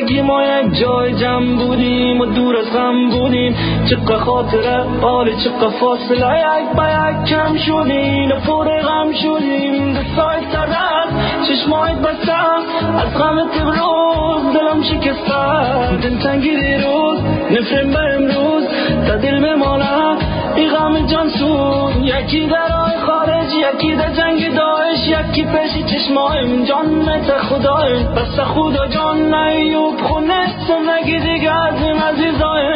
کلگی 0.00 0.20
ما 0.20 0.42
یک 0.42 0.74
جای 0.80 1.12
جمع 1.14 1.56
بودیم 1.56 2.20
و 2.20 2.26
دور 2.26 2.56
از 2.56 2.72
غم 2.72 3.10
بودیم. 3.10 3.56
چقدر 3.90 4.16
خاطره 4.16 4.84
حال 5.02 5.34
چقدر 5.34 5.68
فاصله 5.68 6.38
یک 6.38 6.76
با 6.76 6.88
یک 6.88 7.24
کم 7.28 7.56
شدیم 7.56 8.30
پر 8.46 8.80
غم 8.80 9.12
شدیم. 9.12 9.92
دستای 9.92 10.40
سرد 10.52 11.08
چشمایت 11.48 11.98
بستم 11.98 12.60
از 12.98 13.18
غمت 13.18 13.60
امروز 13.60 14.54
دلم 14.54 14.82
شکسته 14.82 15.96
دلتنگی 16.02 16.56
دیروز 16.56 17.20
نفرم 17.50 17.90
به 17.90 18.00
امروز 18.14 18.64
تا 19.08 19.16
دل 19.16 19.40
بمانه 19.40 20.16
این 20.56 20.70
غم 20.70 21.06
جان 21.06 21.28
سود 21.28 21.96
یکی 22.02 22.46
در 22.46 22.68
راه 22.70 22.92
خارج 23.06 23.48
یکی 23.52 23.94
در 23.94 24.12
جنگ 24.12 24.54
داعش 24.56 25.08
یکی 25.08 25.44
پیش 25.44 25.84
چشمایم. 25.86 26.64
جان 26.64 26.86
مت 26.86 27.38
خدای 27.38 28.04
بس 28.04 28.40
خدا 28.40 28.86
جان 28.86 29.34
نیوب 29.34 29.89
خون 30.02 30.30
دونستم 30.70 30.90
نگی 30.90 31.18
دیگه 31.18 31.52
از 31.52 31.82
این 31.82 31.98
عزیزای 31.98 32.66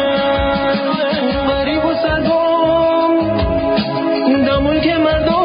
غریب 1.49 1.85
و 1.85 1.95
سرگم. 2.03 3.25
دمون 4.47 4.81
که 4.81 4.95
مردم 4.95 5.45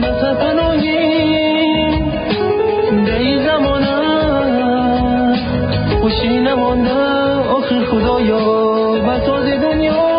به 0.00 0.12
سفناهی 0.20 0.98
دی 3.04 3.44
زمانه 3.44 3.96
خوشی 6.00 6.40
نمانده 6.40 6.94
آخر 7.56 7.84
خدایا 7.84 8.38
بساز 9.00 9.46
دنیا. 9.46 10.10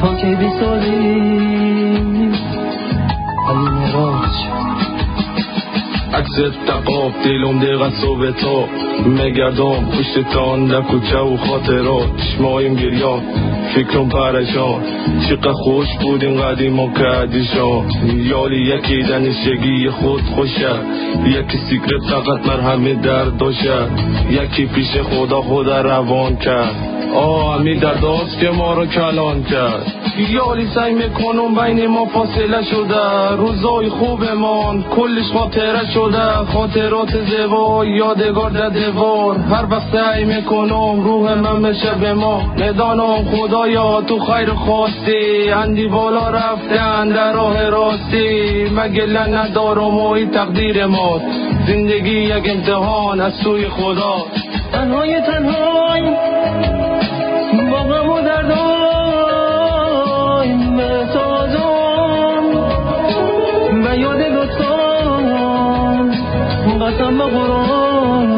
تا 0.00 0.14
که 0.14 0.36
بسازی 0.36 1.18
علی 3.48 3.68
مراج 3.68 4.36
عکست 6.14 6.66
تقاب 7.08 7.22
دلم 7.24 7.58
دقیقا 7.58 7.90
صبح 7.90 8.30
تا 8.30 8.68
مگردم. 9.06 9.84
پشت 9.84 10.30
تان 10.32 10.66
در 10.66 10.80
کوچه 10.80 11.18
و 11.18 11.36
خاطرات. 11.36 12.16
چشمایم 12.16 12.74
گریان 12.74 13.22
فکرم 13.74 14.08
پرشان 14.08 14.82
چقدر 15.28 15.52
خوش 15.52 15.86
بود 16.00 16.24
این 16.24 16.42
قدیم 16.42 16.92
کردیشان 16.92 17.84
یالی 18.16 18.56
یکی 18.56 19.02
دنشگی 19.02 19.90
خود 19.90 20.22
خوشه. 20.22 20.72
یکی 21.26 21.58
سیکرت 21.58 22.02
فقط 22.10 22.46
مرهمی 22.46 22.94
درد 22.94 23.36
داشه 23.36 23.78
یکی 24.30 24.66
پیش 24.66 24.96
خدا 24.96 25.42
خدا 25.42 25.80
روان 25.80 26.36
کرد. 26.36 26.87
آه 27.14 27.54
همی 27.54 27.74
درداست 27.74 28.40
که 28.40 28.50
ما 28.50 28.74
رو 28.74 28.86
کلان 28.86 29.44
کرد. 29.44 29.92
یالی 30.30 30.66
سعی 30.74 30.92
می‌کنم 30.92 31.54
بین 31.54 31.86
ما 31.86 32.04
فاصله 32.04 32.62
شده. 32.62 33.36
روزای 33.36 33.88
خوبمان 33.88 34.84
کلش 34.96 35.32
خاطره 35.32 35.90
شده. 35.94 36.32
خاطرات 36.54 37.08
زیبا 37.24 37.84
یادگار 37.86 38.50
در 38.50 38.68
دیوار. 38.68 39.36
هر 39.36 39.66
وقت 39.70 39.92
سعی 39.92 40.24
می‌کنم 40.24 41.00
روح 41.00 41.34
من 41.34 41.62
بشه 41.62 41.94
به 42.00 42.14
ما. 42.14 42.42
ندانم 42.58 43.24
خدایا 43.24 44.00
تو 44.00 44.18
خیر 44.18 44.50
خواستی. 44.50 45.50
اندی 45.50 45.88
بالا 45.88 46.28
رفتن 46.30 47.08
در 47.08 47.32
راه 47.32 47.70
راستی. 47.70 48.64
مگه 48.76 49.06
ندارم 49.06 49.98
و 49.98 50.06
این 50.06 50.30
تقدیر 50.30 50.86
ما 50.86 51.20
زندگی 51.66 52.20
یک 52.20 52.50
امتحان 52.50 53.20
از 53.20 53.32
سوی 53.44 53.68
خدا. 53.68 54.24
تنهای 54.72 55.20
تنهای 55.20 56.02
پیام 67.08 67.22
قرآن 67.22 68.28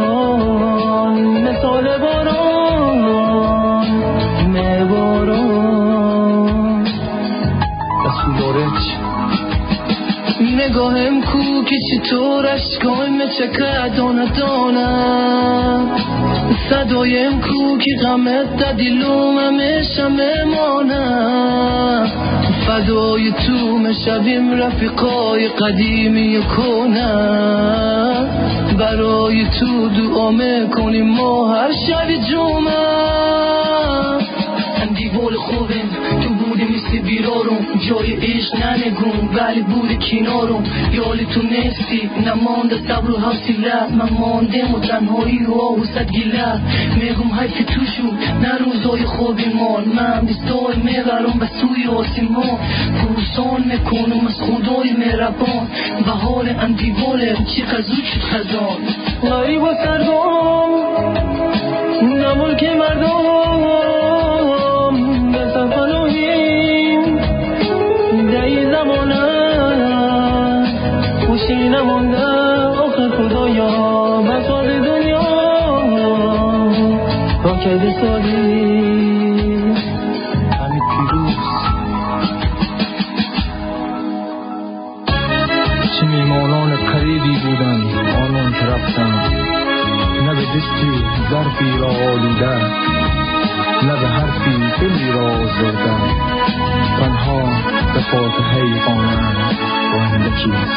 مثال 1.19 1.99
باران 1.99 2.99
نباران 4.57 6.05
دستو 8.07 8.31
دارت 8.39 8.83
نگاهم 10.41 11.21
کو 11.21 11.65
که 11.65 11.77
چطور 11.91 12.47
اشکای 12.47 13.29
چکه 13.39 13.97
دانه 13.97 14.27
دانه. 14.27 14.91
صدایم 16.71 17.41
کو 17.41 17.79
که 17.79 17.93
غمت 18.03 18.77
دیلوم 18.77 19.39
همه 19.39 19.83
مانم 20.45 22.20
فدای 22.67 23.33
تو 23.33 23.79
مشویم 23.79 24.53
رفیقای 24.53 25.49
قدیمی 25.49 26.43
کنه 26.57 27.13
برای 28.79 29.45
تو 29.45 29.89
دعا 29.89 30.31
می‌کنیم 30.31 31.07
ما 31.07 31.55
هر 31.55 31.73
شب 31.73 32.09
جمعه. 32.31 33.30
خوبم 35.41 35.89
تو 36.23 36.29
بودی 36.29 36.65
مثل 36.65 36.99
بیرارم. 36.99 37.67
جای 37.89 38.13
عشق 38.13 38.55
ننگون. 38.57 39.29
ولی 39.35 39.63
بودی 39.63 39.97
کنارم. 39.97 40.65
یالی 40.93 41.25
تو 41.25 41.43
نیستی 41.43 42.11
نمانده 42.27 42.77
صبر 42.89 43.11
و 43.11 43.17
حوصله. 43.17 43.95
من 43.99 44.11
ماندم 44.21 44.75
و 44.75 44.81
تنهایی 44.81 45.45
و 45.45 45.55
آهوست 45.55 45.99
گله. 46.05 46.61
میگم 46.97 47.31
حیف 47.41 47.57
تو 47.67 47.81
شد 47.85 48.13
نه 48.43 48.59
روزای 48.65 49.05
خوبی 49.05 49.45
مان 49.45 49.85
من 49.85 50.21
دستای 50.21 50.77
می‌برم 50.77 51.39
به 51.41 51.49
سوی 51.61 51.87
آسمان. 51.87 52.59
پرسان 53.01 53.65
می‌کنم 53.65 54.27
از 54.27 54.43
خدای 54.43 54.93
مهربان. 54.93 55.67
و 56.07 56.11
حال 56.11 56.49
اندیوالم 56.49 57.45
چی 57.45 57.63
زود 57.83 58.05
شد 58.05 58.21
خزان. 58.21 58.81
غریب 59.23 59.63
و 59.63 59.75
سرگام 59.85 60.71
نه 62.03 62.35
ملک 62.35 62.63
مردم 62.65 63.90
will 95.61 95.73
die. 95.73 96.11
Run 97.01 97.15
hard 97.25 97.87
before 97.99 98.29
the 98.37 98.45
hate 98.53 98.83
online. 98.93 99.23
Run 99.93 100.23
the 100.27 100.33
keys. 100.41 100.75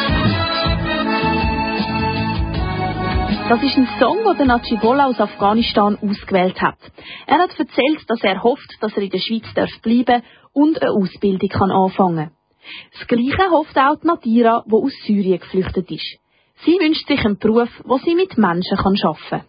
Das 3.46 3.62
ist 3.62 3.76
ein 3.76 3.86
Song, 4.00 4.24
den 4.24 4.38
der 4.38 4.46
Najibola 4.46 5.06
aus 5.06 5.20
Afghanistan 5.20 5.98
ausgewählt 6.00 6.60
hat. 6.62 6.78
Er 7.26 7.38
hat 7.40 7.50
erzählt, 7.58 8.08
dass 8.08 8.24
er 8.24 8.42
hofft, 8.42 8.78
dass 8.80 8.96
er 8.96 9.02
in 9.02 9.10
der 9.10 9.18
Schweiz 9.18 9.44
bleiben 9.82 10.04
darf 10.06 10.22
und 10.54 10.80
eine 10.80 10.90
Ausbildung 10.92 11.50
kann 11.50 11.70
anfangen 11.70 12.16
kann. 12.16 12.30
Das 12.98 13.06
Gleiche 13.06 13.50
hofft 13.50 13.76
auch 13.76 13.96
die 14.00 14.06
Nadira, 14.06 14.64
die 14.66 14.72
aus 14.72 14.92
Syrien 15.06 15.40
geflüchtet 15.40 15.90
ist. 15.90 16.18
Sie 16.64 16.78
wünscht 16.80 17.06
sich 17.06 17.22
einen 17.22 17.36
Beruf, 17.36 17.68
wo 17.84 17.98
sie 17.98 18.14
mit 18.14 18.38
Menschen 18.38 18.78
kann 18.78 18.94
arbeiten 19.04 19.28
kann. 19.28 19.44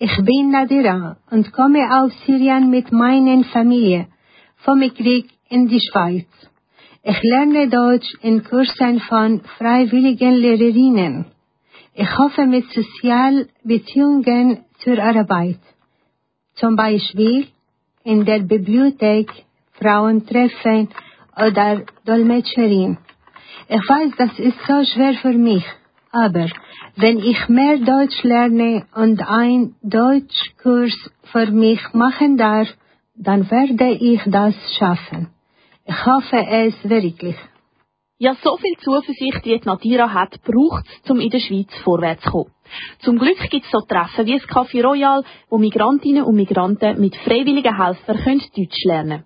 Ich 0.00 0.16
bin 0.18 0.50
Nadira 0.50 1.16
und 1.30 1.50
komme 1.52 1.88
aus 1.90 2.12
Syrien 2.26 2.68
mit 2.68 2.92
meiner 2.92 3.42
Familie 3.44 4.08
vom 4.58 4.80
Krieg 4.80 5.26
in 5.48 5.68
die 5.68 5.80
Schweiz. 5.80 6.26
Ich 7.02 7.22
lerne 7.22 7.68
Deutsch 7.68 8.12
in 8.22 8.44
Kursen 8.44 9.00
von 9.00 9.40
freiwilligen 9.56 10.34
Lehrerinnen. 10.34 11.26
Ich 11.94 12.18
hoffe 12.18 12.46
mit 12.46 12.66
Sozialbeziehungen 12.70 14.64
zur 14.80 14.98
Arbeit. 15.02 15.60
Zum 16.54 16.76
Beispiel 16.76 17.46
in 18.04 18.24
der 18.24 18.40
Bibliothek, 18.40 19.30
Frauentreffen 19.80 20.88
oder 21.36 21.84
Dolmetscherin. 22.04 22.98
Ich 23.68 23.88
weiß, 23.88 24.12
das 24.16 24.38
ist 24.38 24.58
so 24.66 24.84
schwer 24.84 25.14
für 25.14 25.34
mich, 25.34 25.64
aber 26.10 26.48
wenn 26.96 27.18
ich 27.18 27.48
mehr 27.48 27.78
Deutsch 27.78 28.22
lerne 28.22 28.86
und 28.94 29.20
einen 29.20 29.76
Deutschkurs 29.82 30.96
für 31.30 31.50
mich 31.50 31.80
machen 31.92 32.36
darf, 32.36 32.68
dann 33.18 33.50
werde 33.50 33.90
ich 33.92 34.20
das 34.26 34.54
schaffen. 34.78 35.28
Ich 35.84 36.06
hoffe 36.06 36.36
es 36.36 36.74
wirklich. 36.88 37.36
Ja, 38.20 38.34
so 38.42 38.56
viel 38.56 38.76
Zuversicht, 38.78 39.44
die 39.44 39.60
Nadira 39.64 40.12
hat, 40.12 40.40
braucht 40.42 40.84
es, 40.86 41.10
um 41.10 41.20
in 41.20 41.30
der 41.30 41.38
Schweiz 41.38 41.72
vorwärts 41.84 42.22
zu 42.24 42.30
kommen. 42.30 42.50
Zum 43.00 43.18
Glück 43.18 43.38
gibt 43.50 43.64
es 43.64 43.70
so 43.70 43.80
Treffen 43.80 44.26
wie 44.26 44.38
das 44.38 44.48
Café 44.48 44.82
Royal, 44.82 45.22
wo 45.48 45.58
Migrantinnen 45.58 46.24
und 46.24 46.34
Migranten 46.34 47.00
mit 47.00 47.16
freiwilligen 47.16 47.76
Helfern 47.76 48.18
können 48.18 48.42
Deutsch 48.56 48.84
lernen 48.84 49.24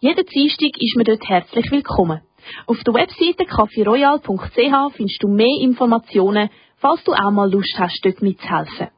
Jeden 0.00 0.26
Dienstag 0.26 0.70
ist 0.78 0.96
man 0.96 1.04
dort 1.04 1.28
herzlich 1.28 1.70
willkommen. 1.70 2.20
Auf 2.66 2.78
der 2.84 2.94
Webseite 2.94 3.44
caferoyal.ch 3.44 4.96
findest 4.96 5.22
du 5.22 5.28
mehr 5.28 5.60
Informationen, 5.60 6.50
falls 6.76 7.02
du 7.04 7.12
auch 7.12 7.32
mal 7.32 7.50
Lust 7.50 7.74
hast, 7.78 8.00
dort 8.04 8.22
mitzuhelfen. 8.22 8.88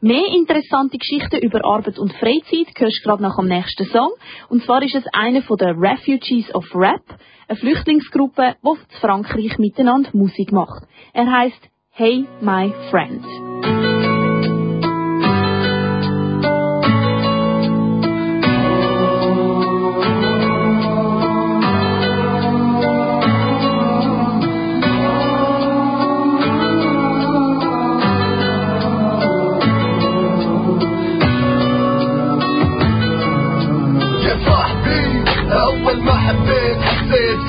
Mehr 0.00 0.26
interessante 0.34 0.98
Geschichten 0.98 1.40
über 1.40 1.64
Arbeit 1.64 1.98
und 1.98 2.12
Freizeit 2.14 2.68
hörst 2.76 3.00
du 3.00 3.08
gerade 3.08 3.22
nach 3.22 3.36
dem 3.36 3.48
nächsten 3.48 3.86
Song. 3.86 4.10
Und 4.48 4.64
zwar 4.64 4.82
ist 4.82 4.94
es 4.94 5.04
einer 5.12 5.42
von 5.42 5.56
den 5.56 5.78
Refugees 5.78 6.54
of 6.54 6.64
Rap, 6.74 7.02
eine 7.48 7.58
Flüchtlingsgruppe, 7.58 8.56
die 8.62 8.68
in 8.68 9.00
Frankreich 9.00 9.58
miteinander 9.58 10.10
Musik 10.12 10.52
macht. 10.52 10.84
Er 11.12 11.30
heißt 11.30 11.68
Hey 11.90 12.26
My 12.40 12.72
Friend. 12.90 13.47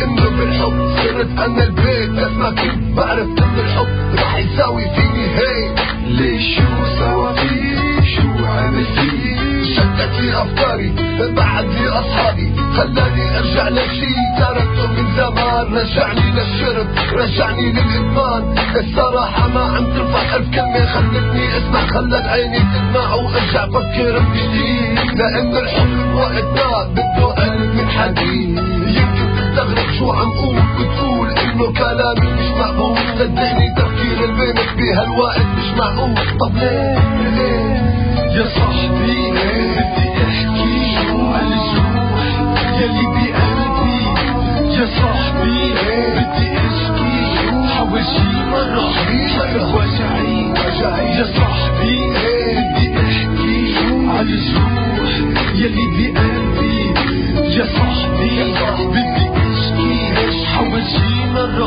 انه 0.04 0.30
بالحب. 0.30 0.96
صرت 0.98 1.40
أنا 1.40 1.64
البيت 1.64 2.10
بس 2.10 2.32
ما 2.32 2.50
كنت 2.50 2.98
بعرف 2.98 3.28
انه 3.28 3.60
الحب 3.60 3.88
رح 4.16 4.36
يساوي 4.38 4.84
فيني. 4.96 5.28
هيك 5.36 5.80
ليش 6.08 6.56
شو 6.56 7.00
سوا 7.00 7.32
فيه 7.34 8.02
شو 8.16 8.46
عمل 8.46 8.86
فيه 8.86 9.40
شتت 9.76 10.20
لي 10.22 10.42
أفكاري 10.42 10.94
بعد 11.36 11.66
لي 11.66 11.90
أصحابي. 11.90 12.52
خلاني 12.78 13.38
أرجع 13.40 13.70
لشي 13.70 14.14
تركته 14.40 14.88
من 14.88 15.16
زمان. 15.18 15.66
رجعني 15.74 16.32
للشرب 16.32 16.88
رجعني 17.14 17.72
للإدمان. 17.72 18.56
الصراحة 18.76 19.48
ما 19.48 19.62
عم 19.62 19.86
تنفع 19.86 20.36
الف 20.36 20.50
كلمة 20.56 20.86
خلتني 20.86 21.58
أسمع. 21.58 21.88
خلت 21.88 22.26
عيني 22.26 22.60
تدمع 22.60 23.14
وأرجع 23.14 23.66
فكر 23.66 24.20
بجديد. 24.20 25.20
لأنه 25.20 25.60
الحب 25.60 26.14
وقت 26.16 26.44
ما 26.44 26.88
بده 26.94 27.26
قلب 27.26 27.76
من 27.76 27.90
حديد. 27.90 28.79
يمكن 29.50 29.74
تستغرب 29.74 29.92
شو 30.00 30.12
عم 30.12 30.30
قول 30.32 30.58
وتقول 30.58 31.30
إنه 31.30 31.74
كلامي 31.74 32.34
مش 32.34 32.50
معقول. 32.60 32.98
صدقني 33.20 33.74
تفكير 33.78 34.24
البنت 34.26 34.70
بهالوقت 34.78 35.46
مش 35.58 35.78
معقول. 35.78 36.16
طب 36.40 36.56
ليه؟ 36.56 37.00
ليه؟ 37.36 37.80
يا 38.38 38.46
صاحبي 38.56 39.32
بدي 39.32 40.08
أحكي. 40.24 40.98
عن 41.34 41.54
الجروح 41.54 42.24
يلي 42.80 43.06
بقلبي. 43.14 44.00
يا 44.76 44.86
صاحبي 44.86 45.74
بدي 46.16 46.50
أشكي. 46.58 47.18
حاول 47.76 48.04
شي 48.04 48.40
مرة 48.52 48.90
مرة 49.32 49.76
وجعي 49.76 50.54
وجعي. 50.54 51.20
يا 51.20 51.26
صاحبي 51.38 51.98
بدي 52.56 53.00
أحكي. 53.00 53.76
عن 54.10 54.28
الجروح 54.30 55.14
يلي 55.56 55.86
بقلبي. 55.98 56.80
يا 57.58 57.66
صاحبي 57.66 58.54
بدي 58.94 59.39
شي 60.78 61.26
مرة 61.34 61.66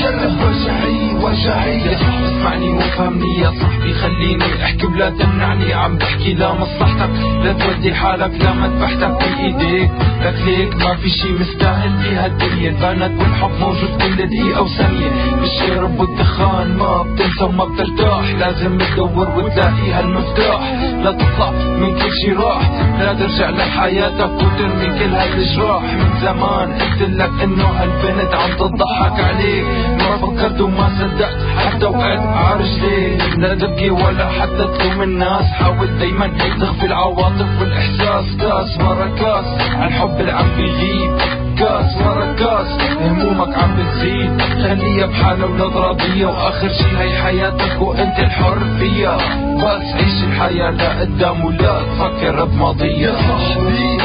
مرة 0.00 0.44
وجعي 0.44 1.14
وجعي 1.22 1.94
اسمعني 1.94 2.70
وفهمني 2.70 3.38
يا 3.38 3.50
صاحبي 3.60 3.94
خليني 3.94 4.64
احكي 4.64 4.86
ولا 4.86 5.10
تمنعني. 5.10 5.74
عم 5.74 5.96
بحكي 5.98 6.34
لمصلحتك 6.34 7.10
لا 7.44 7.52
تودي 7.52 7.94
حالك 7.94 8.32
لما 8.44 8.66
تبحتك 8.68 9.18
بايديك 9.20 9.90
لك 10.22 10.34
ليك 10.46 10.76
ما 10.76 10.96
في 10.96 11.10
شي 11.10 11.32
مستاهل 11.32 11.90
بهالدنيا 11.90 12.70
البنات 12.70 13.10
والحب 13.20 13.50
موجود 13.60 14.02
كل 14.02 14.16
دقيقة 14.16 14.62
وثانية. 14.62 15.10
بالشرب 15.40 16.00
والدخان 16.00 16.76
ما 16.76 17.02
بتنسى 17.02 17.44
وما 17.44 17.64
بترتاح. 17.64 18.24
لازم 18.40 18.78
تدور 18.78 19.28
وتلاقي 19.36 19.92
هالمفتاح. 19.92 20.60
لا 21.04 21.12
تطلع 21.12 21.50
من 21.50 21.94
كل 21.94 22.10
شي 22.22 22.32
راح. 22.32 22.70
لا 23.00 23.12
ترجع 23.12 23.50
لحياتك 23.50 24.32
وترمي 24.42 24.86
كل 24.98 25.14
هالجراح 25.14 25.82
من 25.82 26.10
زمان 26.22 26.72
قلت 26.72 27.02
لك 27.10 27.30
إنه 27.42 27.64
هالبنت 27.64 28.34
عم 28.44 28.52
تضحك 28.56 29.20
عليك. 29.24 29.64
ما 29.98 30.16
فكرت 30.16 30.60
وما 30.60 30.88
صدقت 30.98 31.38
حتى 31.56 31.86
وقعت 31.86 32.20
عرجلي 32.20 33.16
لا 33.36 33.54
تبكي 33.54 33.90
ولا 33.90 34.28
حتى 34.28 34.64
تلوم 34.78 35.02
الناس. 35.02 35.44
حاول 35.44 35.98
دايما 35.98 36.26
تخفي 36.26 36.86
العواطف 36.86 37.60
والإحساس. 37.60 38.36
كاس 38.40 38.78
ورا 38.80 39.08
كاس 39.20 39.46
عالحب 39.80 40.20
اللي 40.20 40.32
عم 40.32 40.56
بيغيب 40.56 41.12
كاس 41.58 41.96
ورا 42.06 42.32
كاس 42.32 42.68
همومك 43.00 43.58
عم 43.58 43.76
بتزيد. 43.76 44.42
خليها 44.42 45.06
بحالها 45.06 45.46
ولاد 45.46 45.76
راضية 45.76 46.26
وآخر 46.26 46.68
شي 46.68 46.98
هي 46.98 47.22
حياتك 47.22 47.82
وأنت 47.82 48.18
الحر 48.18 48.58
فيها. 48.78 49.16
بس 49.54 49.94
عيش 49.94 50.24
الحياة 50.24 50.70
لقدام 50.70 51.44
ولا 51.44 51.82
تفكر 51.82 52.44
بماضيها. 52.44 52.94
يا 52.94 53.14
صاحبي 53.28 53.98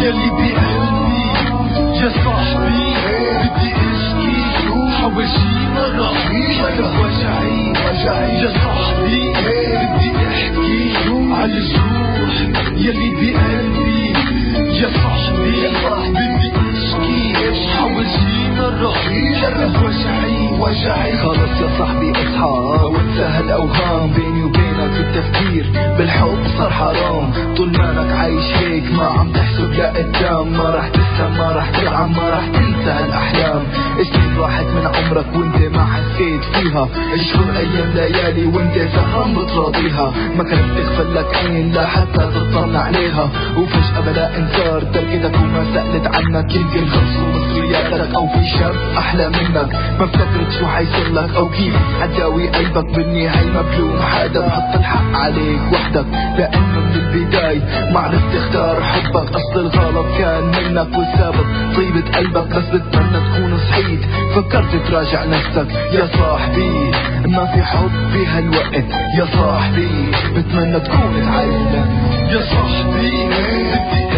يلي 0.00 0.30
بقلبي 0.30 1.20
يا 2.00 2.08
صاحبي 2.24 2.84
بدي 3.54 3.70
إشكي. 3.72 4.34
حاول 5.00 5.28
شي 5.28 5.60
مرة 5.74 6.10
وجعي 7.00 7.72
وجعي 7.84 8.32
يا 8.42 8.50
صاحبي 8.64 9.22
بدي 9.32 10.10
أحكي 10.26 10.92
عن 11.32 11.50
الجروح 11.50 12.36
يلي 12.76 13.10
بقلبي 13.14 14.12
يا 14.80 14.88
صاحبي 15.02 15.56
بدي 15.70 16.50
إشكي. 16.70 17.20
حاول 17.76 18.06
شي 18.06 18.50
مرة 18.58 18.92
وجعي 19.84 20.36
وجعي 20.60 21.12
خلص 21.18 21.54
يا 21.60 21.68
صاحبي 21.78 22.10
اصحى 22.12 22.84
وانسى 22.92 23.22
هالاوهام 23.22 24.10
بيني 24.10 24.42
وبينك 24.44 24.94
التفكير. 25.00 25.89
صار 26.60 26.70
حرام. 26.70 27.54
طول 27.56 27.70
ما 27.72 27.90
انك 27.90 28.12
عايش 28.12 28.56
هيك 28.56 28.92
ما 28.92 29.04
عم 29.04 29.32
تحسب 29.32 29.72
لقدام. 29.72 30.52
ما 30.52 30.64
راح 30.70 30.88
تسلم 30.88 31.32
ما 31.38 31.52
راح 31.56 31.70
تلعب 31.70 32.10
ما 32.10 32.28
راح 32.28 32.46
تنسى 32.46 32.90
هالأحلام. 32.90 33.62
سنين 34.12 34.36
راحت 34.38 34.64
من 34.64 34.86
عمرك 34.94 35.26
وانت 35.36 35.76
ما 35.76 35.84
حسيت 35.84 36.44
فيها. 36.44 36.88
اشهر 37.14 37.46
أيام 37.56 37.90
ليالي 37.94 38.44
وانت 38.46 38.76
سهران 38.94 39.34
بتراضيها. 39.34 40.12
ما 40.36 40.44
كانت 40.44 40.68
تغفل 40.76 41.14
لك 41.14 41.36
عين 41.36 41.72
لا 41.72 41.86
حتى 41.86 42.24
تطلع 42.34 42.80
عليها. 42.80 43.30
وفجأة 43.56 44.00
بلا 44.06 44.38
انكار 44.38 44.80
تركتك 44.80 45.34
وما 45.40 45.64
سألت 45.74 46.06
عنك 46.14 46.54
يمكن 46.54 46.86
خلصوا 46.86 47.32
مصرياتك 47.70 48.14
أو 48.14 48.26
في 48.26 48.46
شاب 48.58 48.74
أحلى 48.98 49.28
منك 49.28 49.74
ما 49.98 50.04
افتكرت 50.04 50.52
شو 50.58 50.66
حيصير 50.66 51.12
لك. 51.12 51.34
أو 51.36 51.48
كيف؟ 51.48 51.74
حتداوي 52.00 52.48
قلبك 52.48 52.94
بالنهاية 52.96 53.46
مبلوم. 53.46 54.02
حدا 54.02 54.40
بحط 54.46 54.74
الحق 54.74 55.14
عليك 55.14 55.60
وحدك 55.72 56.06
لأنه 56.38 56.80
من 56.80 56.92
البداية 56.94 57.90
ما 57.92 58.00
عرفت 58.00 58.36
تختار 58.36 58.82
حبك. 58.82 59.28
أصل 59.36 59.60
الغلط 59.60 60.06
كان 60.18 60.44
منك 60.44 60.98
والسبب 60.98 61.46
طيبة 61.76 62.10
قلبك. 62.16 62.48
بس 62.56 62.64
بتمنى 62.64 63.20
تكون 63.20 63.58
صحيت 63.58 64.00
فكرت 64.34 64.76
تراجع 64.88 65.24
نفسك. 65.24 65.66
يا 65.92 66.06
صاحبي 66.18 66.90
ما 67.26 67.46
في 67.46 67.62
حب 67.62 67.90
بهالوقت 68.14 68.84
يا 69.18 69.26
صاحبي 69.36 70.10
بتمنى 70.34 70.80
تكون 70.80 71.12
تعلم 71.26 71.88
يا 72.30 72.40
صاحبي 72.40 73.10
بدي 73.26 74.09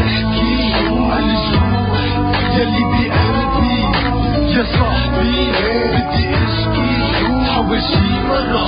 يا 4.53 4.65
صاحبي 4.65 5.51
بدي 5.93 6.29
أشكي 6.45 6.91
حاول 7.53 7.81
شي 7.83 8.21
مرة 8.29 8.65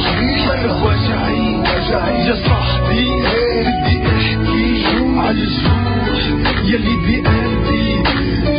مرة 0.46 0.84
وجعي 0.84 1.56
وجعي. 1.56 2.26
يا 2.28 2.34
صاحبي 2.48 3.04
بدي 3.64 4.06
احكي 4.06 4.84
عن 5.18 5.36
الجروح 5.38 6.58
يلي 6.64 6.96
بقلبي 6.96 8.02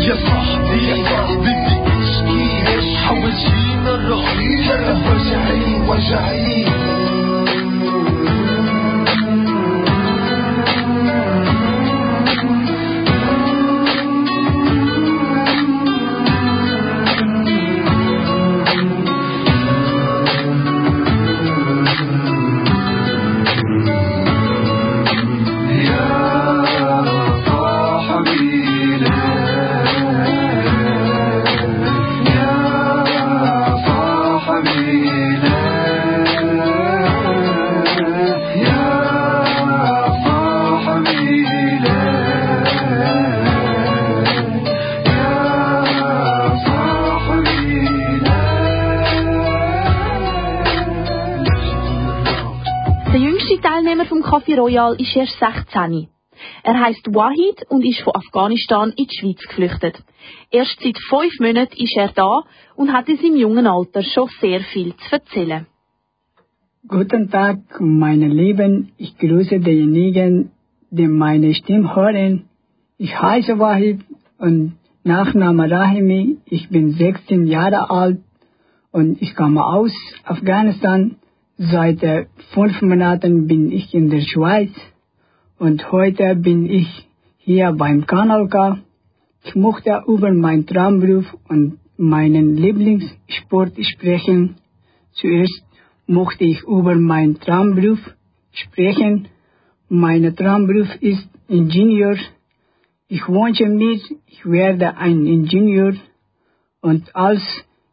يا 0.08 0.16
صاحبي 0.16 1.04
بدي 1.42 1.78
أشكي 2.04 2.98
حاول 3.06 3.34
شي 3.34 3.76
مرة 3.86 4.16
مرة 4.68 5.02
وجعي 5.10 5.76
وجعي. 5.90 6.66
Café 54.26 54.56
Royal 54.58 54.96
ist 55.00 55.16
erst 55.16 55.38
16. 55.40 56.08
Er 56.64 56.80
heißt 56.80 57.14
Wahid 57.14 57.64
und 57.70 57.86
ist 57.86 58.02
von 58.02 58.16
Afghanistan 58.16 58.92
in 58.98 59.06
die 59.06 59.18
Schweiz 59.20 59.42
geflüchtet. 59.48 60.04
Erst 60.50 60.80
seit 60.82 60.98
fünf 61.10 61.34
Monaten 61.40 61.78
ist 61.78 61.96
er 61.96 62.12
da 62.12 62.42
und 62.76 62.92
hat 62.92 63.08
in 63.08 63.18
seinem 63.18 63.38
jungen 63.38 63.68
Alter 63.68 64.02
schon 64.02 64.28
sehr 64.42 64.62
viel 64.62 64.96
zu 64.96 65.12
erzählen. 65.12 65.68
Guten 66.88 67.30
Tag, 67.30 67.60
meine 67.80 68.28
Lieben. 68.28 68.92
Ich 68.98 69.16
grüße 69.18 69.60
diejenigen, 69.60 70.52
die 70.90 71.08
meine 71.08 71.54
Stimme 71.54 71.96
hören. 71.96 72.50
Ich 72.98 73.14
heiße 73.22 73.60
Wahid 73.60 74.02
und 74.40 74.74
Nachname 75.04 75.70
Rahimi. 75.70 76.38
Ich 76.46 76.70
bin 76.70 76.94
16 76.94 77.46
Jahre 77.46 77.92
alt 77.92 78.20
und 78.92 79.22
ich 79.22 79.36
komme 79.36 79.64
aus 79.64 79.94
Afghanistan. 80.24 81.18
Seit 81.58 82.02
fünf 82.54 82.82
Monaten 82.82 83.48
bin 83.48 83.72
ich 83.72 83.94
in 83.94 84.10
der 84.10 84.22
Schweiz 84.22 84.72
und 85.58 85.92
heute 85.92 86.36
bin 86.36 86.66
ich 86.66 87.08
hier 87.38 87.72
beim 87.72 88.06
Kanal 88.06 88.48
K. 88.50 88.80
Ich 89.44 89.56
möchte 89.56 90.04
über 90.08 90.34
meinen 90.34 90.66
Traumberuf 90.66 91.26
und 91.48 91.80
meinen 91.98 92.58
Lieblingssport 92.58 93.74
sprechen. 93.86 94.56
Zuerst 95.14 95.64
möchte 96.08 96.44
ich 96.44 96.62
über 96.64 96.96
meinen 96.96 97.40
Traumberuf 97.40 98.00
sprechen 98.52 99.30
mein 99.90 100.36
Traumberuf 100.36 100.88
ist 101.02 101.30
Ingenieur. 101.48 102.18
Ich 103.08 103.28
wünsche 103.28 103.68
mir, 103.68 104.00
ich 104.26 104.46
werde 104.46 104.98
ein 104.98 105.28
Ingenieur. 105.28 105.94
Und 106.82 107.16
als 107.16 107.42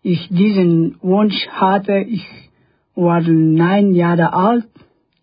ich 0.03 0.29
diesen 0.29 0.97
Wunsch 1.03 1.47
hatte, 1.49 1.99
ich 1.99 2.27
war 2.95 3.21
neun 3.23 3.95
Jahre 3.95 4.33
alt. 4.33 4.69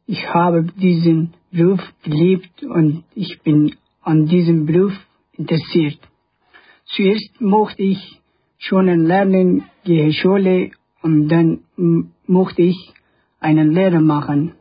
Ich 0.05 0.27
habe 0.33 0.63
diesen 0.63 1.33
Beruf 1.51 1.81
geliebt 2.03 2.63
und 2.63 3.03
ich 3.15 3.41
bin 3.41 3.75
an 4.01 4.25
diesem 4.25 4.65
Beruf 4.65 4.93
interessiert. 5.33 5.99
Zuerst 6.85 7.39
mochte 7.39 7.83
ich 7.83 8.19
schon 8.57 8.87
lernen, 8.87 9.63
gehe 9.83 10.11
Schule 10.11 10.71
und 11.01 11.29
dann 11.29 11.59
mochte 12.27 12.63
ich 12.63 12.93
einen 13.39 13.71
Lehrer 13.71 14.01
machen. 14.01 14.53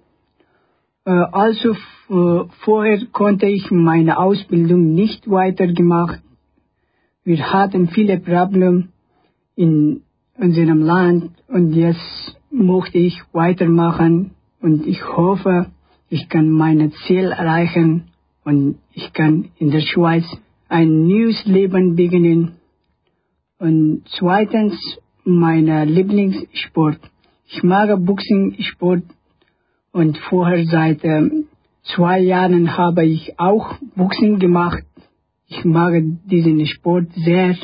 Äh, 1.05 1.11
also 1.11 1.75
vorher 2.65 3.01
konnte 3.13 3.47
ich 3.47 3.71
meine 3.71 4.19
Ausbildung 4.19 4.95
nicht 4.95 5.29
weitergemacht. 5.31 6.21
Wir 7.25 7.53
hatten 7.53 7.89
viele 7.89 8.21
Probleme 8.21 8.89
in 9.57 10.03
unserem 10.37 10.81
Land 10.83 11.33
und 11.49 11.73
jetzt 11.73 12.38
möchte 12.51 12.99
ich 12.99 13.21
weitermachen 13.33 14.33
und 14.61 14.87
ich 14.87 15.07
hoffe, 15.07 15.67
ich 16.09 16.29
kann 16.29 16.51
mein 16.51 16.93
Ziel 17.07 17.33
erreichen 17.33 18.05
und 18.45 18.79
ich 18.93 19.13
kann 19.13 19.51
in 19.59 19.71
der 19.71 19.81
Schweiz 19.81 20.25
ein 20.69 21.07
neues 21.07 21.45
Leben 21.45 21.97
beginnen. 21.97 22.53
Und 23.59 24.03
zweitens, 24.19 24.75
mein 25.25 25.67
Lieblingssport. 25.67 27.01
Ich 27.49 27.63
mag 27.63 27.89
Boxing-Sport 28.05 29.03
und 29.93 30.19
vorher 30.19 30.65
seit 30.67 31.05
äh, 31.05 31.29
zwei 31.95 32.21
Jahren 32.21 32.77
habe 32.77 33.05
ich 33.05 33.39
auch 33.39 33.77
Boxing 33.97 34.39
gemacht. 34.39 34.85
Ich 35.49 35.65
mag 35.65 35.95
diesen 36.25 36.65
Sport 36.67 37.07
sehr, 37.15 37.57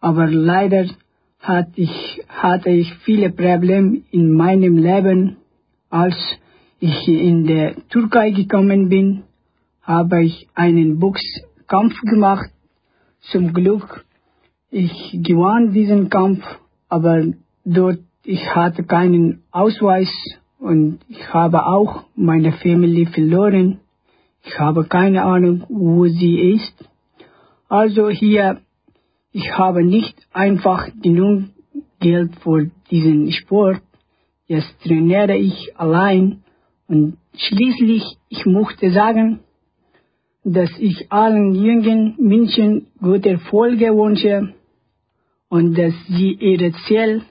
aber 0.00 0.26
leider 0.26 0.86
hatte 1.42 1.80
ich, 1.80 2.22
hatte 2.28 2.70
ich 2.70 2.92
viele 3.04 3.30
Probleme 3.30 4.00
in 4.10 4.32
meinem 4.32 4.78
Leben. 4.78 5.36
Als 5.90 6.16
ich 6.80 7.06
in 7.08 7.46
der 7.46 7.74
Türkei 7.90 8.30
gekommen 8.30 8.88
bin, 8.88 9.24
habe 9.82 10.24
ich 10.24 10.48
einen 10.54 10.98
Boxkampf 10.98 12.00
gemacht. 12.02 12.50
Zum 13.20 13.52
Glück, 13.52 14.04
ich 14.70 15.18
gewann 15.22 15.72
diesen 15.72 16.08
Kampf, 16.08 16.42
aber 16.88 17.24
dort 17.64 17.98
ich 18.24 18.54
hatte 18.54 18.84
keinen 18.84 19.42
Ausweis 19.50 20.12
und 20.60 21.00
ich 21.08 21.34
habe 21.34 21.66
auch 21.66 22.04
meine 22.14 22.52
Familie 22.52 23.06
verloren. 23.06 23.80
Ich 24.44 24.58
habe 24.58 24.84
keine 24.84 25.24
Ahnung, 25.24 25.64
wo 25.68 26.06
sie 26.06 26.52
ist. 26.54 26.88
Also 27.68 28.10
hier, 28.10 28.60
ich 29.32 29.56
habe 29.56 29.82
nicht 29.84 30.14
einfach 30.32 30.88
genug 31.02 31.44
Geld 32.00 32.36
für 32.42 32.70
diesen 32.90 33.32
Sport. 33.32 33.82
Jetzt 34.46 34.74
trainiere 34.82 35.36
ich 35.36 35.76
allein 35.76 36.42
und 36.86 37.16
schließlich, 37.34 38.02
ich 38.28 38.44
möchte 38.44 38.90
sagen, 38.92 39.40
dass 40.44 40.70
ich 40.78 41.10
allen 41.10 41.54
jungen 41.54 42.16
Menschen 42.18 42.88
gute 43.00 43.30
Erfolge 43.30 43.94
wünsche 43.96 44.54
und 45.48 45.78
dass 45.78 45.94
sie 46.08 46.32
ihre 46.32 46.72
Ziel 46.86 47.22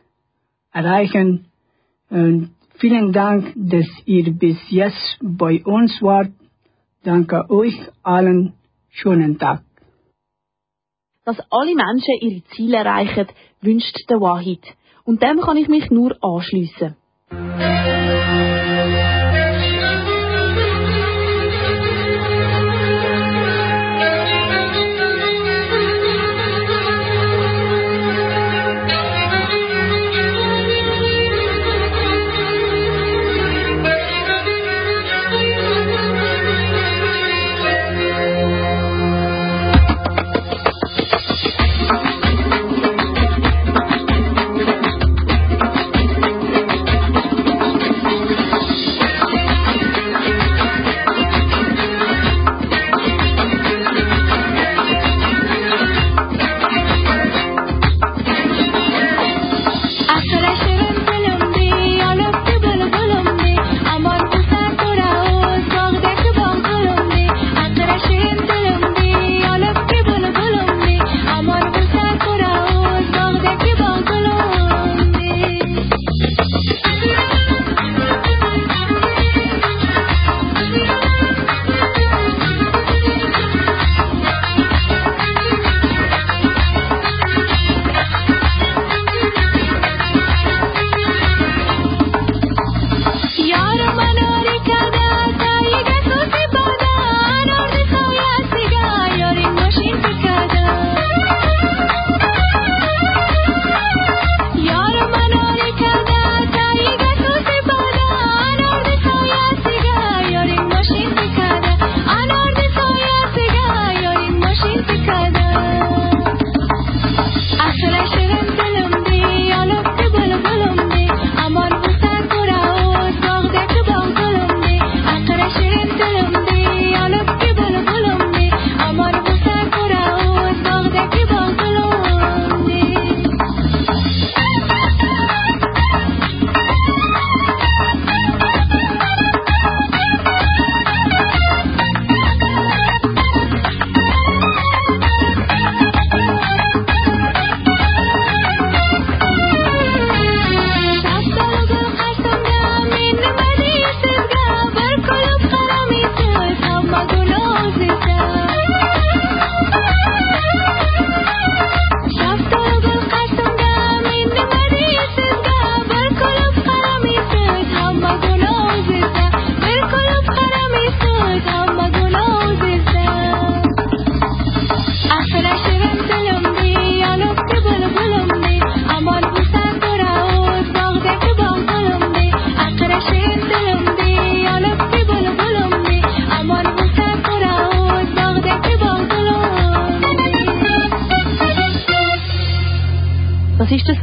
erreichen. 0.72 1.46
Und 2.10 2.52
vielen 2.78 3.12
Dank, 3.12 3.54
dass 3.56 3.88
ihr 4.06 4.32
bis 4.32 4.58
jetzt 4.70 5.20
bei 5.22 5.64
uns 5.64 6.02
wart. 6.02 6.32
Danke 7.04 7.50
euch 7.50 7.78
allen. 8.04 8.54
Schönen 8.90 9.38
Tag. 9.38 9.64
Dass 11.26 11.38
alle 11.50 11.76
Menschen 11.76 12.18
ihre 12.22 12.44
Ziele 12.56 12.78
erreichen, 12.78 13.28
wünscht 13.62 13.96
der 14.10 14.20
Wahid. 14.20 14.64
Und 15.04 15.22
dem 15.22 15.40
kann 15.42 15.58
ich 15.58 15.68
mich 15.68 15.90
nur 15.90 16.16
anschliessen. 16.22 16.96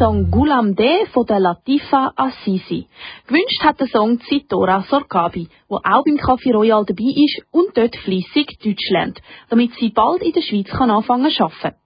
Song 0.09 0.31
Gulam 0.31 0.75
De 0.75 1.05
von 1.13 1.27
der 1.27 1.39
Latifa 1.39 2.15
Assisi. 2.17 2.87
Gewünscht 3.27 3.63
hat 3.63 3.79
der 3.79 3.89
Song 3.89 4.19
Zitora 4.21 4.83
Sorkabi, 4.89 5.49
wo 5.69 5.77
auch 5.77 6.03
beim 6.03 6.17
Café 6.17 6.51
Royal 6.51 6.83
dabei 6.87 7.13
ist 7.27 7.43
und 7.51 7.77
dort 7.77 7.95
fließig 7.95 8.59
Deutsch 8.65 8.89
lernt, 8.89 9.21
damit 9.51 9.73
sie 9.75 9.91
bald 9.91 10.23
in 10.23 10.33
der 10.33 10.41
Schweiz 10.41 10.69
kann 10.71 10.91
anfangen 10.91 11.31
zu 11.31 11.45
arbeiten. 11.45 11.77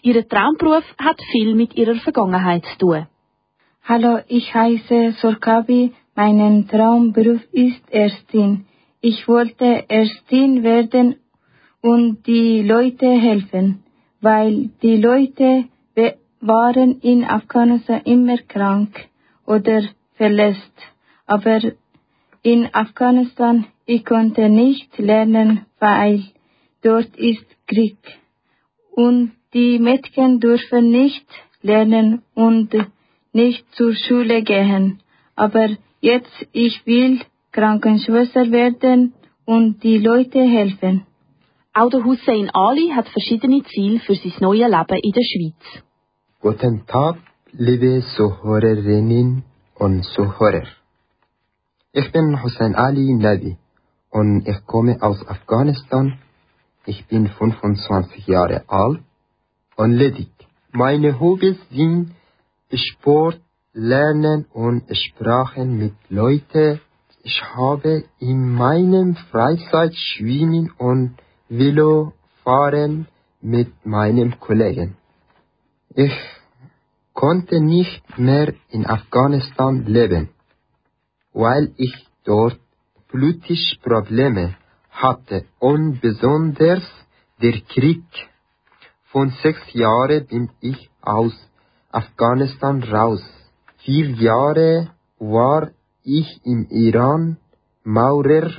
Ihr 0.00 0.26
Traumberuf 0.26 0.84
hat 0.96 1.20
viel 1.30 1.54
mit 1.54 1.76
ihrer 1.76 1.96
Vergangenheit 1.96 2.64
zu 2.64 2.78
tun. 2.78 3.06
Hallo, 3.84 4.20
ich 4.26 4.54
heiße 4.54 5.16
Sorkabi. 5.20 5.92
Mein 6.14 6.66
Traumberuf 6.68 7.42
ist 7.52 7.82
Ärztin. 7.90 8.64
Ich 9.02 9.28
wollte 9.28 9.84
Ärztin 9.90 10.62
werden 10.62 11.16
und 11.82 12.26
die 12.26 12.62
Leute 12.62 13.10
helfen, 13.10 13.84
weil 14.22 14.70
die 14.80 14.96
Leute 14.96 15.66
waren 16.40 17.00
in 17.00 17.24
Afghanistan 17.24 18.02
immer 18.04 18.38
krank 18.38 19.08
oder 19.46 19.82
verletzt. 20.14 20.76
Aber 21.26 21.60
in 22.42 22.68
Afghanistan 22.72 23.66
ich 23.86 24.04
konnte 24.04 24.48
nicht 24.48 24.98
lernen, 24.98 25.66
weil 25.78 26.24
dort 26.82 27.16
ist 27.16 27.46
Krieg. 27.66 27.98
Und 28.90 29.32
die 29.54 29.78
Mädchen 29.78 30.40
dürfen 30.40 30.90
nicht 30.90 31.26
lernen 31.62 32.22
und 32.34 32.74
nicht 33.32 33.64
zur 33.74 33.94
Schule 33.94 34.42
gehen. 34.42 35.00
Aber 35.36 35.68
jetzt 36.00 36.46
ich 36.52 36.84
will 36.86 37.20
Krankenschwester 37.52 38.50
werden 38.50 39.14
und 39.44 39.82
die 39.82 39.98
Leute 39.98 40.42
helfen. 40.42 41.06
Auch 41.72 41.90
der 41.90 42.04
Hussein 42.04 42.50
Ali 42.50 42.88
hat 42.94 43.08
verschiedene 43.08 43.62
Ziele 43.64 44.00
für 44.00 44.14
sein 44.14 44.32
neues 44.40 44.68
Leben 44.68 45.00
in 45.02 45.12
der 45.12 45.22
Schweiz. 45.22 45.85
Guten 46.46 46.86
Tag, 46.86 47.16
liebe 47.50 48.04
Zuhörerinnen 48.14 49.42
und 49.74 50.04
Zuhörer. 50.04 50.62
Ich 51.92 52.12
bin 52.12 52.40
Hussein 52.40 52.76
Ali 52.76 53.12
Nabi 53.14 53.56
und 54.10 54.46
ich 54.46 54.64
komme 54.64 54.96
aus 55.02 55.26
Afghanistan. 55.26 56.20
Ich 56.84 57.04
bin 57.08 57.26
25 57.26 58.28
Jahre 58.28 58.62
alt 58.68 59.00
und 59.74 59.90
ledig. 59.90 60.30
Meine 60.70 61.18
Hobbys 61.18 61.58
sind 61.72 62.12
Sport, 62.72 63.40
Lernen 63.72 64.46
und 64.52 64.84
Sprachen 64.96 65.76
mit 65.76 65.94
Leuten. 66.10 66.80
Ich 67.24 67.42
habe 67.56 68.04
in 68.20 68.52
meinem 68.52 69.16
Freizeit 69.32 69.96
Schwimmen 69.96 70.70
und 70.78 71.16
Velo 71.48 72.12
fahren 72.44 73.08
mit 73.40 73.84
meinem 73.84 74.38
Kollegen. 74.38 74.96
Ich 75.98 76.12
konnte 77.16 77.60
nicht 77.60 78.18
mehr 78.18 78.52
in 78.68 78.86
Afghanistan 78.86 79.86
leben, 79.86 80.28
weil 81.32 81.72
ich 81.78 81.94
dort 82.24 82.60
politische 83.08 83.78
Probleme 83.80 84.54
hatte 84.90 85.46
und 85.58 86.00
besonders 86.02 86.84
der 87.40 87.58
Krieg. 87.72 88.04
Von 89.12 89.30
sechs 89.42 89.72
Jahren 89.72 90.26
bin 90.26 90.50
ich 90.60 90.90
aus 91.00 91.32
Afghanistan 91.90 92.82
raus. 92.82 93.24
Vier 93.78 94.10
Jahre 94.10 94.90
war 95.18 95.70
ich 96.02 96.28
im 96.44 96.66
Iran 96.68 97.38
Maurer. 97.82 98.50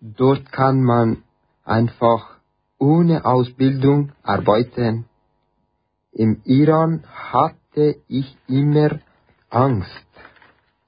Dort 0.00 0.50
kann 0.50 0.82
man 0.82 1.24
einfach 1.64 2.38
ohne 2.78 3.26
Ausbildung 3.26 4.12
arbeiten. 4.22 5.04
Im 6.12 6.40
Iran 6.44 7.04
hatte 7.72 7.96
ich 8.08 8.36
immer 8.48 9.00
Angst. 9.50 10.06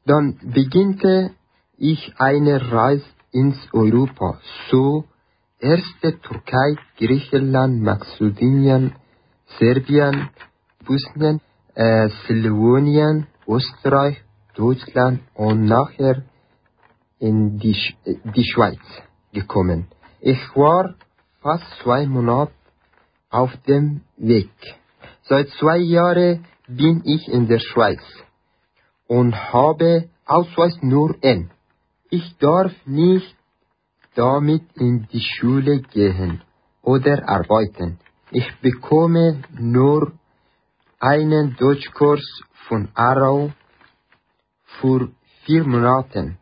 Dann 0.05 0.39
beginnte 0.43 1.30
ich 1.78 2.14
eine 2.18 2.70
Reise 2.72 3.05
ins 3.32 3.57
Europa, 3.72 4.39
so 4.70 5.05
erste 5.59 6.20
Türkei, 6.20 6.76
Griechenland, 6.99 7.82
Mazedonien, 7.82 8.93
Serbien, 9.59 10.28
Bosnien, 10.85 11.41
äh, 11.74 12.11
Slowonien, 12.26 13.26
Österreich, 13.49 14.22
Deutschland 14.55 15.20
und 15.35 15.64
nachher 15.64 16.22
in 17.18 17.59
die, 17.59 17.74
Sch 17.74 17.97
die 18.05 18.45
Schweiz 18.45 18.85
gekommen. 19.32 19.89
Ich 20.20 20.41
war 20.55 20.95
fast 21.41 21.64
zwei 21.82 22.07
Monate 22.07 22.53
auf 23.30 23.51
dem 23.66 24.03
Weg. 24.18 24.53
Seit 25.22 25.49
zwei 25.59 25.78
Jahren 25.78 26.45
bin 26.67 27.03
ich 27.05 27.29
in 27.29 27.47
der 27.47 27.59
Schweiz 27.59 28.03
und 29.07 29.35
habe 29.35 30.09
Ausweis 30.27 30.77
nur 30.81 31.17
N. 31.23 31.51
Ich 32.11 32.37
darf 32.39 32.73
nicht 32.87 33.37
damit 34.15 34.62
in 34.77 35.07
die 35.12 35.21
Schule 35.21 35.81
gehen 35.81 36.43
oder 36.83 37.29
arbeiten. 37.29 37.99
Ich 38.31 38.47
bekomme 38.61 39.43
nur 39.53 40.12
einen 40.99 41.57
Deutschkurs 41.57 42.25
von 42.69 42.89
Arau 42.95 43.53
für 44.81 45.11
vier 45.45 45.65
Monate. 45.65 46.37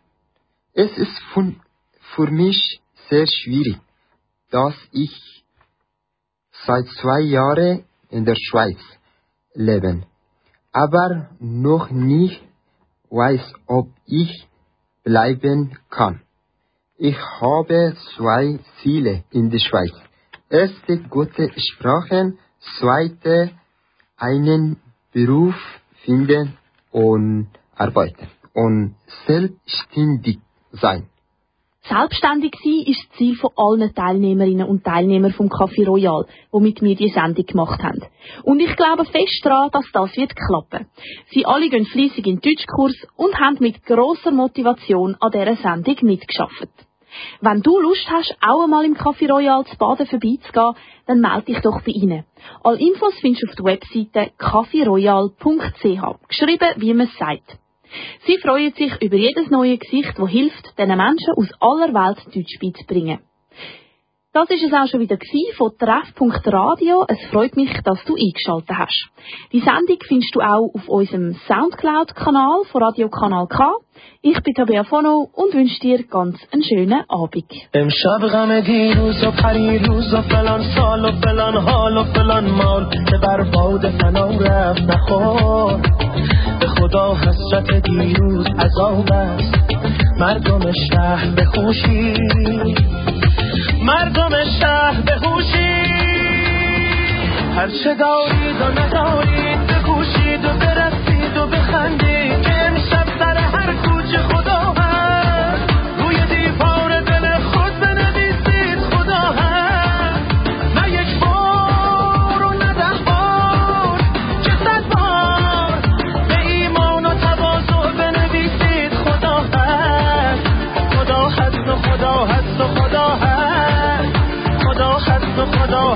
Es 0.75 0.97
ist 0.97 1.19
von, 1.33 1.61
für 2.15 2.31
mich 2.31 2.81
sehr 3.09 3.27
schwierig, 3.27 3.79
dass 4.51 4.75
ich 4.93 5.45
seit 6.65 6.87
zwei 7.01 7.21
Jahren 7.21 7.85
in 8.11 8.25
der 8.25 8.37
Schweiz 8.37 8.79
lebe, 9.55 10.07
aber 10.73 11.31
noch 11.39 11.91
nicht 11.91 12.43
weiß, 13.11 13.53
ob 13.67 13.89
ich 14.07 14.49
bleiben 15.05 15.79
kann. 15.91 16.23
Ich 16.97 17.17
habe 17.41 17.95
zwei 18.17 18.59
Ziele 18.83 19.25
in 19.31 19.51
der 19.51 19.59
Schweiz. 19.59 19.93
Erste 20.49 20.99
gute 21.09 21.51
Sprachen, 21.57 22.39
zweite 22.79 23.51
einen 24.17 24.77
Beruf 25.13 25.57
finden 26.05 26.57
und 26.91 27.49
arbeiten 27.75 28.29
und 28.55 28.95
selbstständig 29.27 30.39
sein. 30.73 31.09
Selbstständig 31.89 32.55
sein 32.63 32.85
ist 32.87 33.09
das 33.09 33.19
Ziel 33.19 33.35
von 33.35 33.51
allen 33.57 33.93
Teilnehmerinnen 33.93 34.69
und 34.69 34.85
Teilnehmern 34.85 35.33
vom 35.33 35.49
Café 35.49 35.85
Royal, 35.85 36.27
womit 36.53 36.81
wir 36.81 36.95
die 36.95 37.09
Sendung 37.09 37.45
gemacht 37.45 37.83
haben. 37.83 38.05
Und 38.45 38.61
ich 38.61 38.77
glaube 38.77 39.05
fest 39.05 39.41
daran, 39.43 39.71
dass 39.73 39.91
das 39.93 40.17
wird 40.17 40.37
klappen. 40.37 40.87
Sie 41.31 41.45
alle 41.45 41.69
gehen 41.69 41.85
fleissig 41.87 42.25
in 42.25 42.39
den 42.39 42.41
Deutschkurs 42.41 42.95
und 43.17 43.35
haben 43.41 43.57
mit 43.59 43.85
grosser 43.85 44.31
Motivation 44.31 45.17
an 45.19 45.33
dieser 45.33 45.57
Sendung 45.57 45.97
mitgeschafft. 46.03 46.69
Wenn 47.41 47.63
du 47.63 47.77
Lust 47.81 48.09
hast, 48.09 48.37
auch 48.41 48.63
einmal 48.63 48.85
im 48.85 48.95
Café 48.95 49.29
Royal 49.29 49.65
zu 49.67 49.77
baden 49.77 50.07
vorbeizugehen, 50.07 50.75
dann 51.07 51.21
melde 51.21 51.47
dich 51.47 51.61
doch 51.63 51.81
bei 51.83 51.91
ihnen. 51.91 52.25
Alle 52.63 52.79
Infos 52.79 53.15
findest 53.21 53.43
du 53.43 53.49
auf 53.49 53.57
der 53.57 53.65
Webseite 53.65 54.33
caferoyal.ch, 54.39 56.29
geschrieben 56.29 56.69
wie 56.77 56.95
man 56.95 57.09
es 57.09 57.19
sagt. 57.19 57.59
Sie 58.27 58.39
freuen 58.39 58.73
sich 58.73 58.93
über 59.03 59.17
jedes 59.17 59.51
neue 59.51 59.79
Gesicht, 59.79 60.13
das 60.17 60.31
hilft, 60.31 60.79
diesen 60.79 60.97
Menschen 60.97 61.35
aus 61.37 61.49
aller 61.61 61.93
Welt 61.93 62.19
Deutsch 62.35 62.59
beizubringen. 62.61 63.21
Das 64.38 64.52
ist 64.52 64.64
es 64.64 64.72
auch 64.72 64.88
schon 64.88 65.00
wieder 65.00 65.18
von 65.58 65.72
Treff.radio. 65.80 67.06
Es 67.08 67.18
freut 67.32 67.58
mich, 67.58 67.72
dass 67.84 67.98
du 68.06 68.14
eingeschaltet 68.14 68.70
hast. 68.70 69.10
Die 69.52 69.62
Sendung 69.62 69.98
findest 70.08 70.36
du 70.36 70.42
auch 70.42 70.70
auf 70.76 70.88
unserem 70.88 71.34
Soundcloud-Kanal 71.48 72.66
von 72.72 72.84
Radio 72.84 73.10
Kanal 73.10 73.48
K. 73.48 73.72
Ich 74.22 74.40
bin 74.44 74.54
Tabea 74.54 74.84
Fono 74.84 75.28
und 75.34 75.56
wünsche 75.56 75.80
dir 75.80 76.04
ganz 76.04 76.38
einen 76.52 76.64
schönen 76.64 77.04
Abend. 77.10 77.52
امشب 77.74 78.22
غم 78.34 78.62
دیروز 78.62 79.24
و 79.24 79.32
پریروز 79.32 80.14
و 80.14 80.22
فلان 80.22 80.62
سال 80.76 81.06
و 81.06 81.12
فلان 81.22 81.58
حال 81.58 81.98
و 81.98 82.04
فلان 82.04 82.50
مال 82.52 82.90
که 82.90 83.18
بر 83.18 83.44
باد 83.44 83.90
فنا 83.90 84.28
رفت 84.30 84.82
نخور 84.82 85.82
به 86.60 86.68
خدا 86.68 87.16
حسرت 87.16 87.84
دیروز 87.84 88.46
عذاب 88.60 89.12
است 89.12 89.54
مردم 90.20 90.72
شهر 90.72 91.36
بخوشی 91.38 92.14
مردم 93.83 94.31
شهر 94.61 95.01
بخوشی 95.01 95.83
هرچه 97.57 97.95
دارید 97.95 98.61
و 98.61 98.81
ندارید 98.81 99.52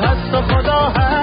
है 0.04 0.14
तो 0.32 0.40
खुदा 0.50 0.80
है 0.98 1.15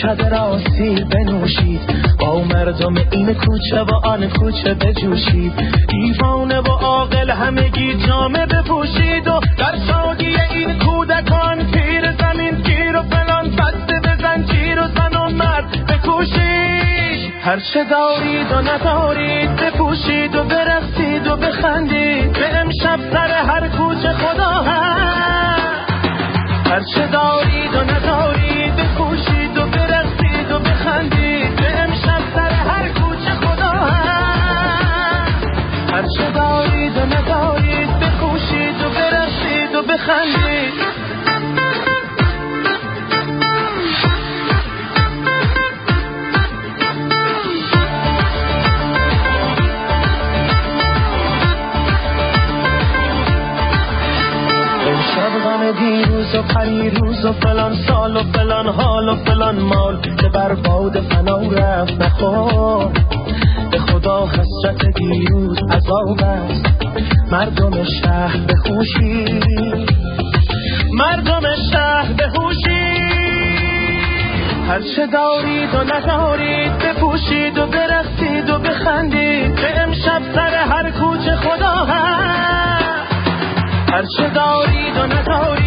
را 0.00 0.58
سیر 0.58 1.04
بنوشید. 1.04 1.80
با 2.18 2.44
مردم 2.44 2.94
این 3.10 3.34
کوچه 3.34 3.80
و 3.80 4.06
آن 4.06 4.28
کوچه 4.28 4.74
بجوشید. 4.74 5.52
دیوانه 5.88 6.60
و 6.60 6.68
عاقل 6.68 7.30
همگی 7.30 7.94
جامه 8.06 8.46
بپوشید 8.46 9.28
و 9.28 9.40
در 9.58 9.74
شادی 9.86 10.36
این 10.50 10.78
کودکان 10.78 11.70
پیر 11.70 12.12
زمین 12.12 12.54
گیر 12.54 12.96
و 12.96 13.02
فلان 13.02 13.50
بسته 13.50 14.00
بزن 14.04 14.44
چیر 14.44 14.80
و 14.80 14.86
زن 14.86 15.16
و 15.16 15.28
مرد 15.30 15.86
بکوشید. 15.86 17.32
هر 17.42 17.60
چه 17.74 17.84
دارید 17.84 18.52
و 18.52 18.60
ندارید 18.60 19.56
بپوشید 19.56 20.36
و 20.36 20.44
برقصید 20.44 21.26
و 21.26 21.36
بخندید. 21.36 22.32
به 22.32 22.60
امشب 22.60 23.00
سر 23.12 23.28
هر 23.28 23.68
کوچه 23.68 24.12
خدا 24.12 24.50
هست. 24.50 25.62
هر 26.66 26.80
چه 26.94 27.06
دارید 27.06 27.74
و 27.74 27.80
ندارید 27.80 28.41
چه 36.16 36.30
دارید 36.30 36.96
و 36.96 37.00
ندارید 37.00 37.98
بپوشید 37.98 38.84
و 38.84 38.88
برقصید 38.90 39.74
و 39.74 39.82
بخندید. 39.82 40.92
دیروز 55.78 56.34
و 56.34 56.42
پریروز 56.42 57.24
و 57.24 57.32
فلان 57.32 57.76
سال 57.88 58.16
و 58.16 58.22
فلان 58.32 58.68
حال 58.68 59.08
و 59.08 59.16
فلان 59.16 59.60
مال 59.60 60.00
که 60.00 60.28
بر 60.28 60.54
باد 60.54 61.00
فنا 61.00 61.38
رفت 61.38 62.02
نخور. 62.02 62.92
خدا 64.02 64.26
حسرت 64.26 64.86
دیروز 64.96 65.58
عذاب 65.70 66.20
است. 66.22 66.66
مردم 67.32 67.84
شهر 67.84 68.36
بخوشی 68.48 69.40
مردم 70.92 71.42
شهر 71.72 72.12
بهوشی 72.12 72.92
هر 74.68 74.80
چه 74.96 75.06
دارید 75.06 75.74
و 75.74 75.84
ندارید 75.84 76.78
بپوشید 76.78 77.58
و 77.58 77.66
برقصید 77.66 78.50
و 78.50 78.58
بخندید. 78.58 79.54
به 79.54 79.80
امشب 79.80 80.22
سر 80.34 80.54
هر 80.54 80.90
کوچه 80.90 81.36
خدا 81.36 81.84
هست. 81.84 83.12
هر 83.92 84.04
چه 84.16 84.28
دارید 84.28 84.96
و 84.96 85.06
ندارید 85.06 85.61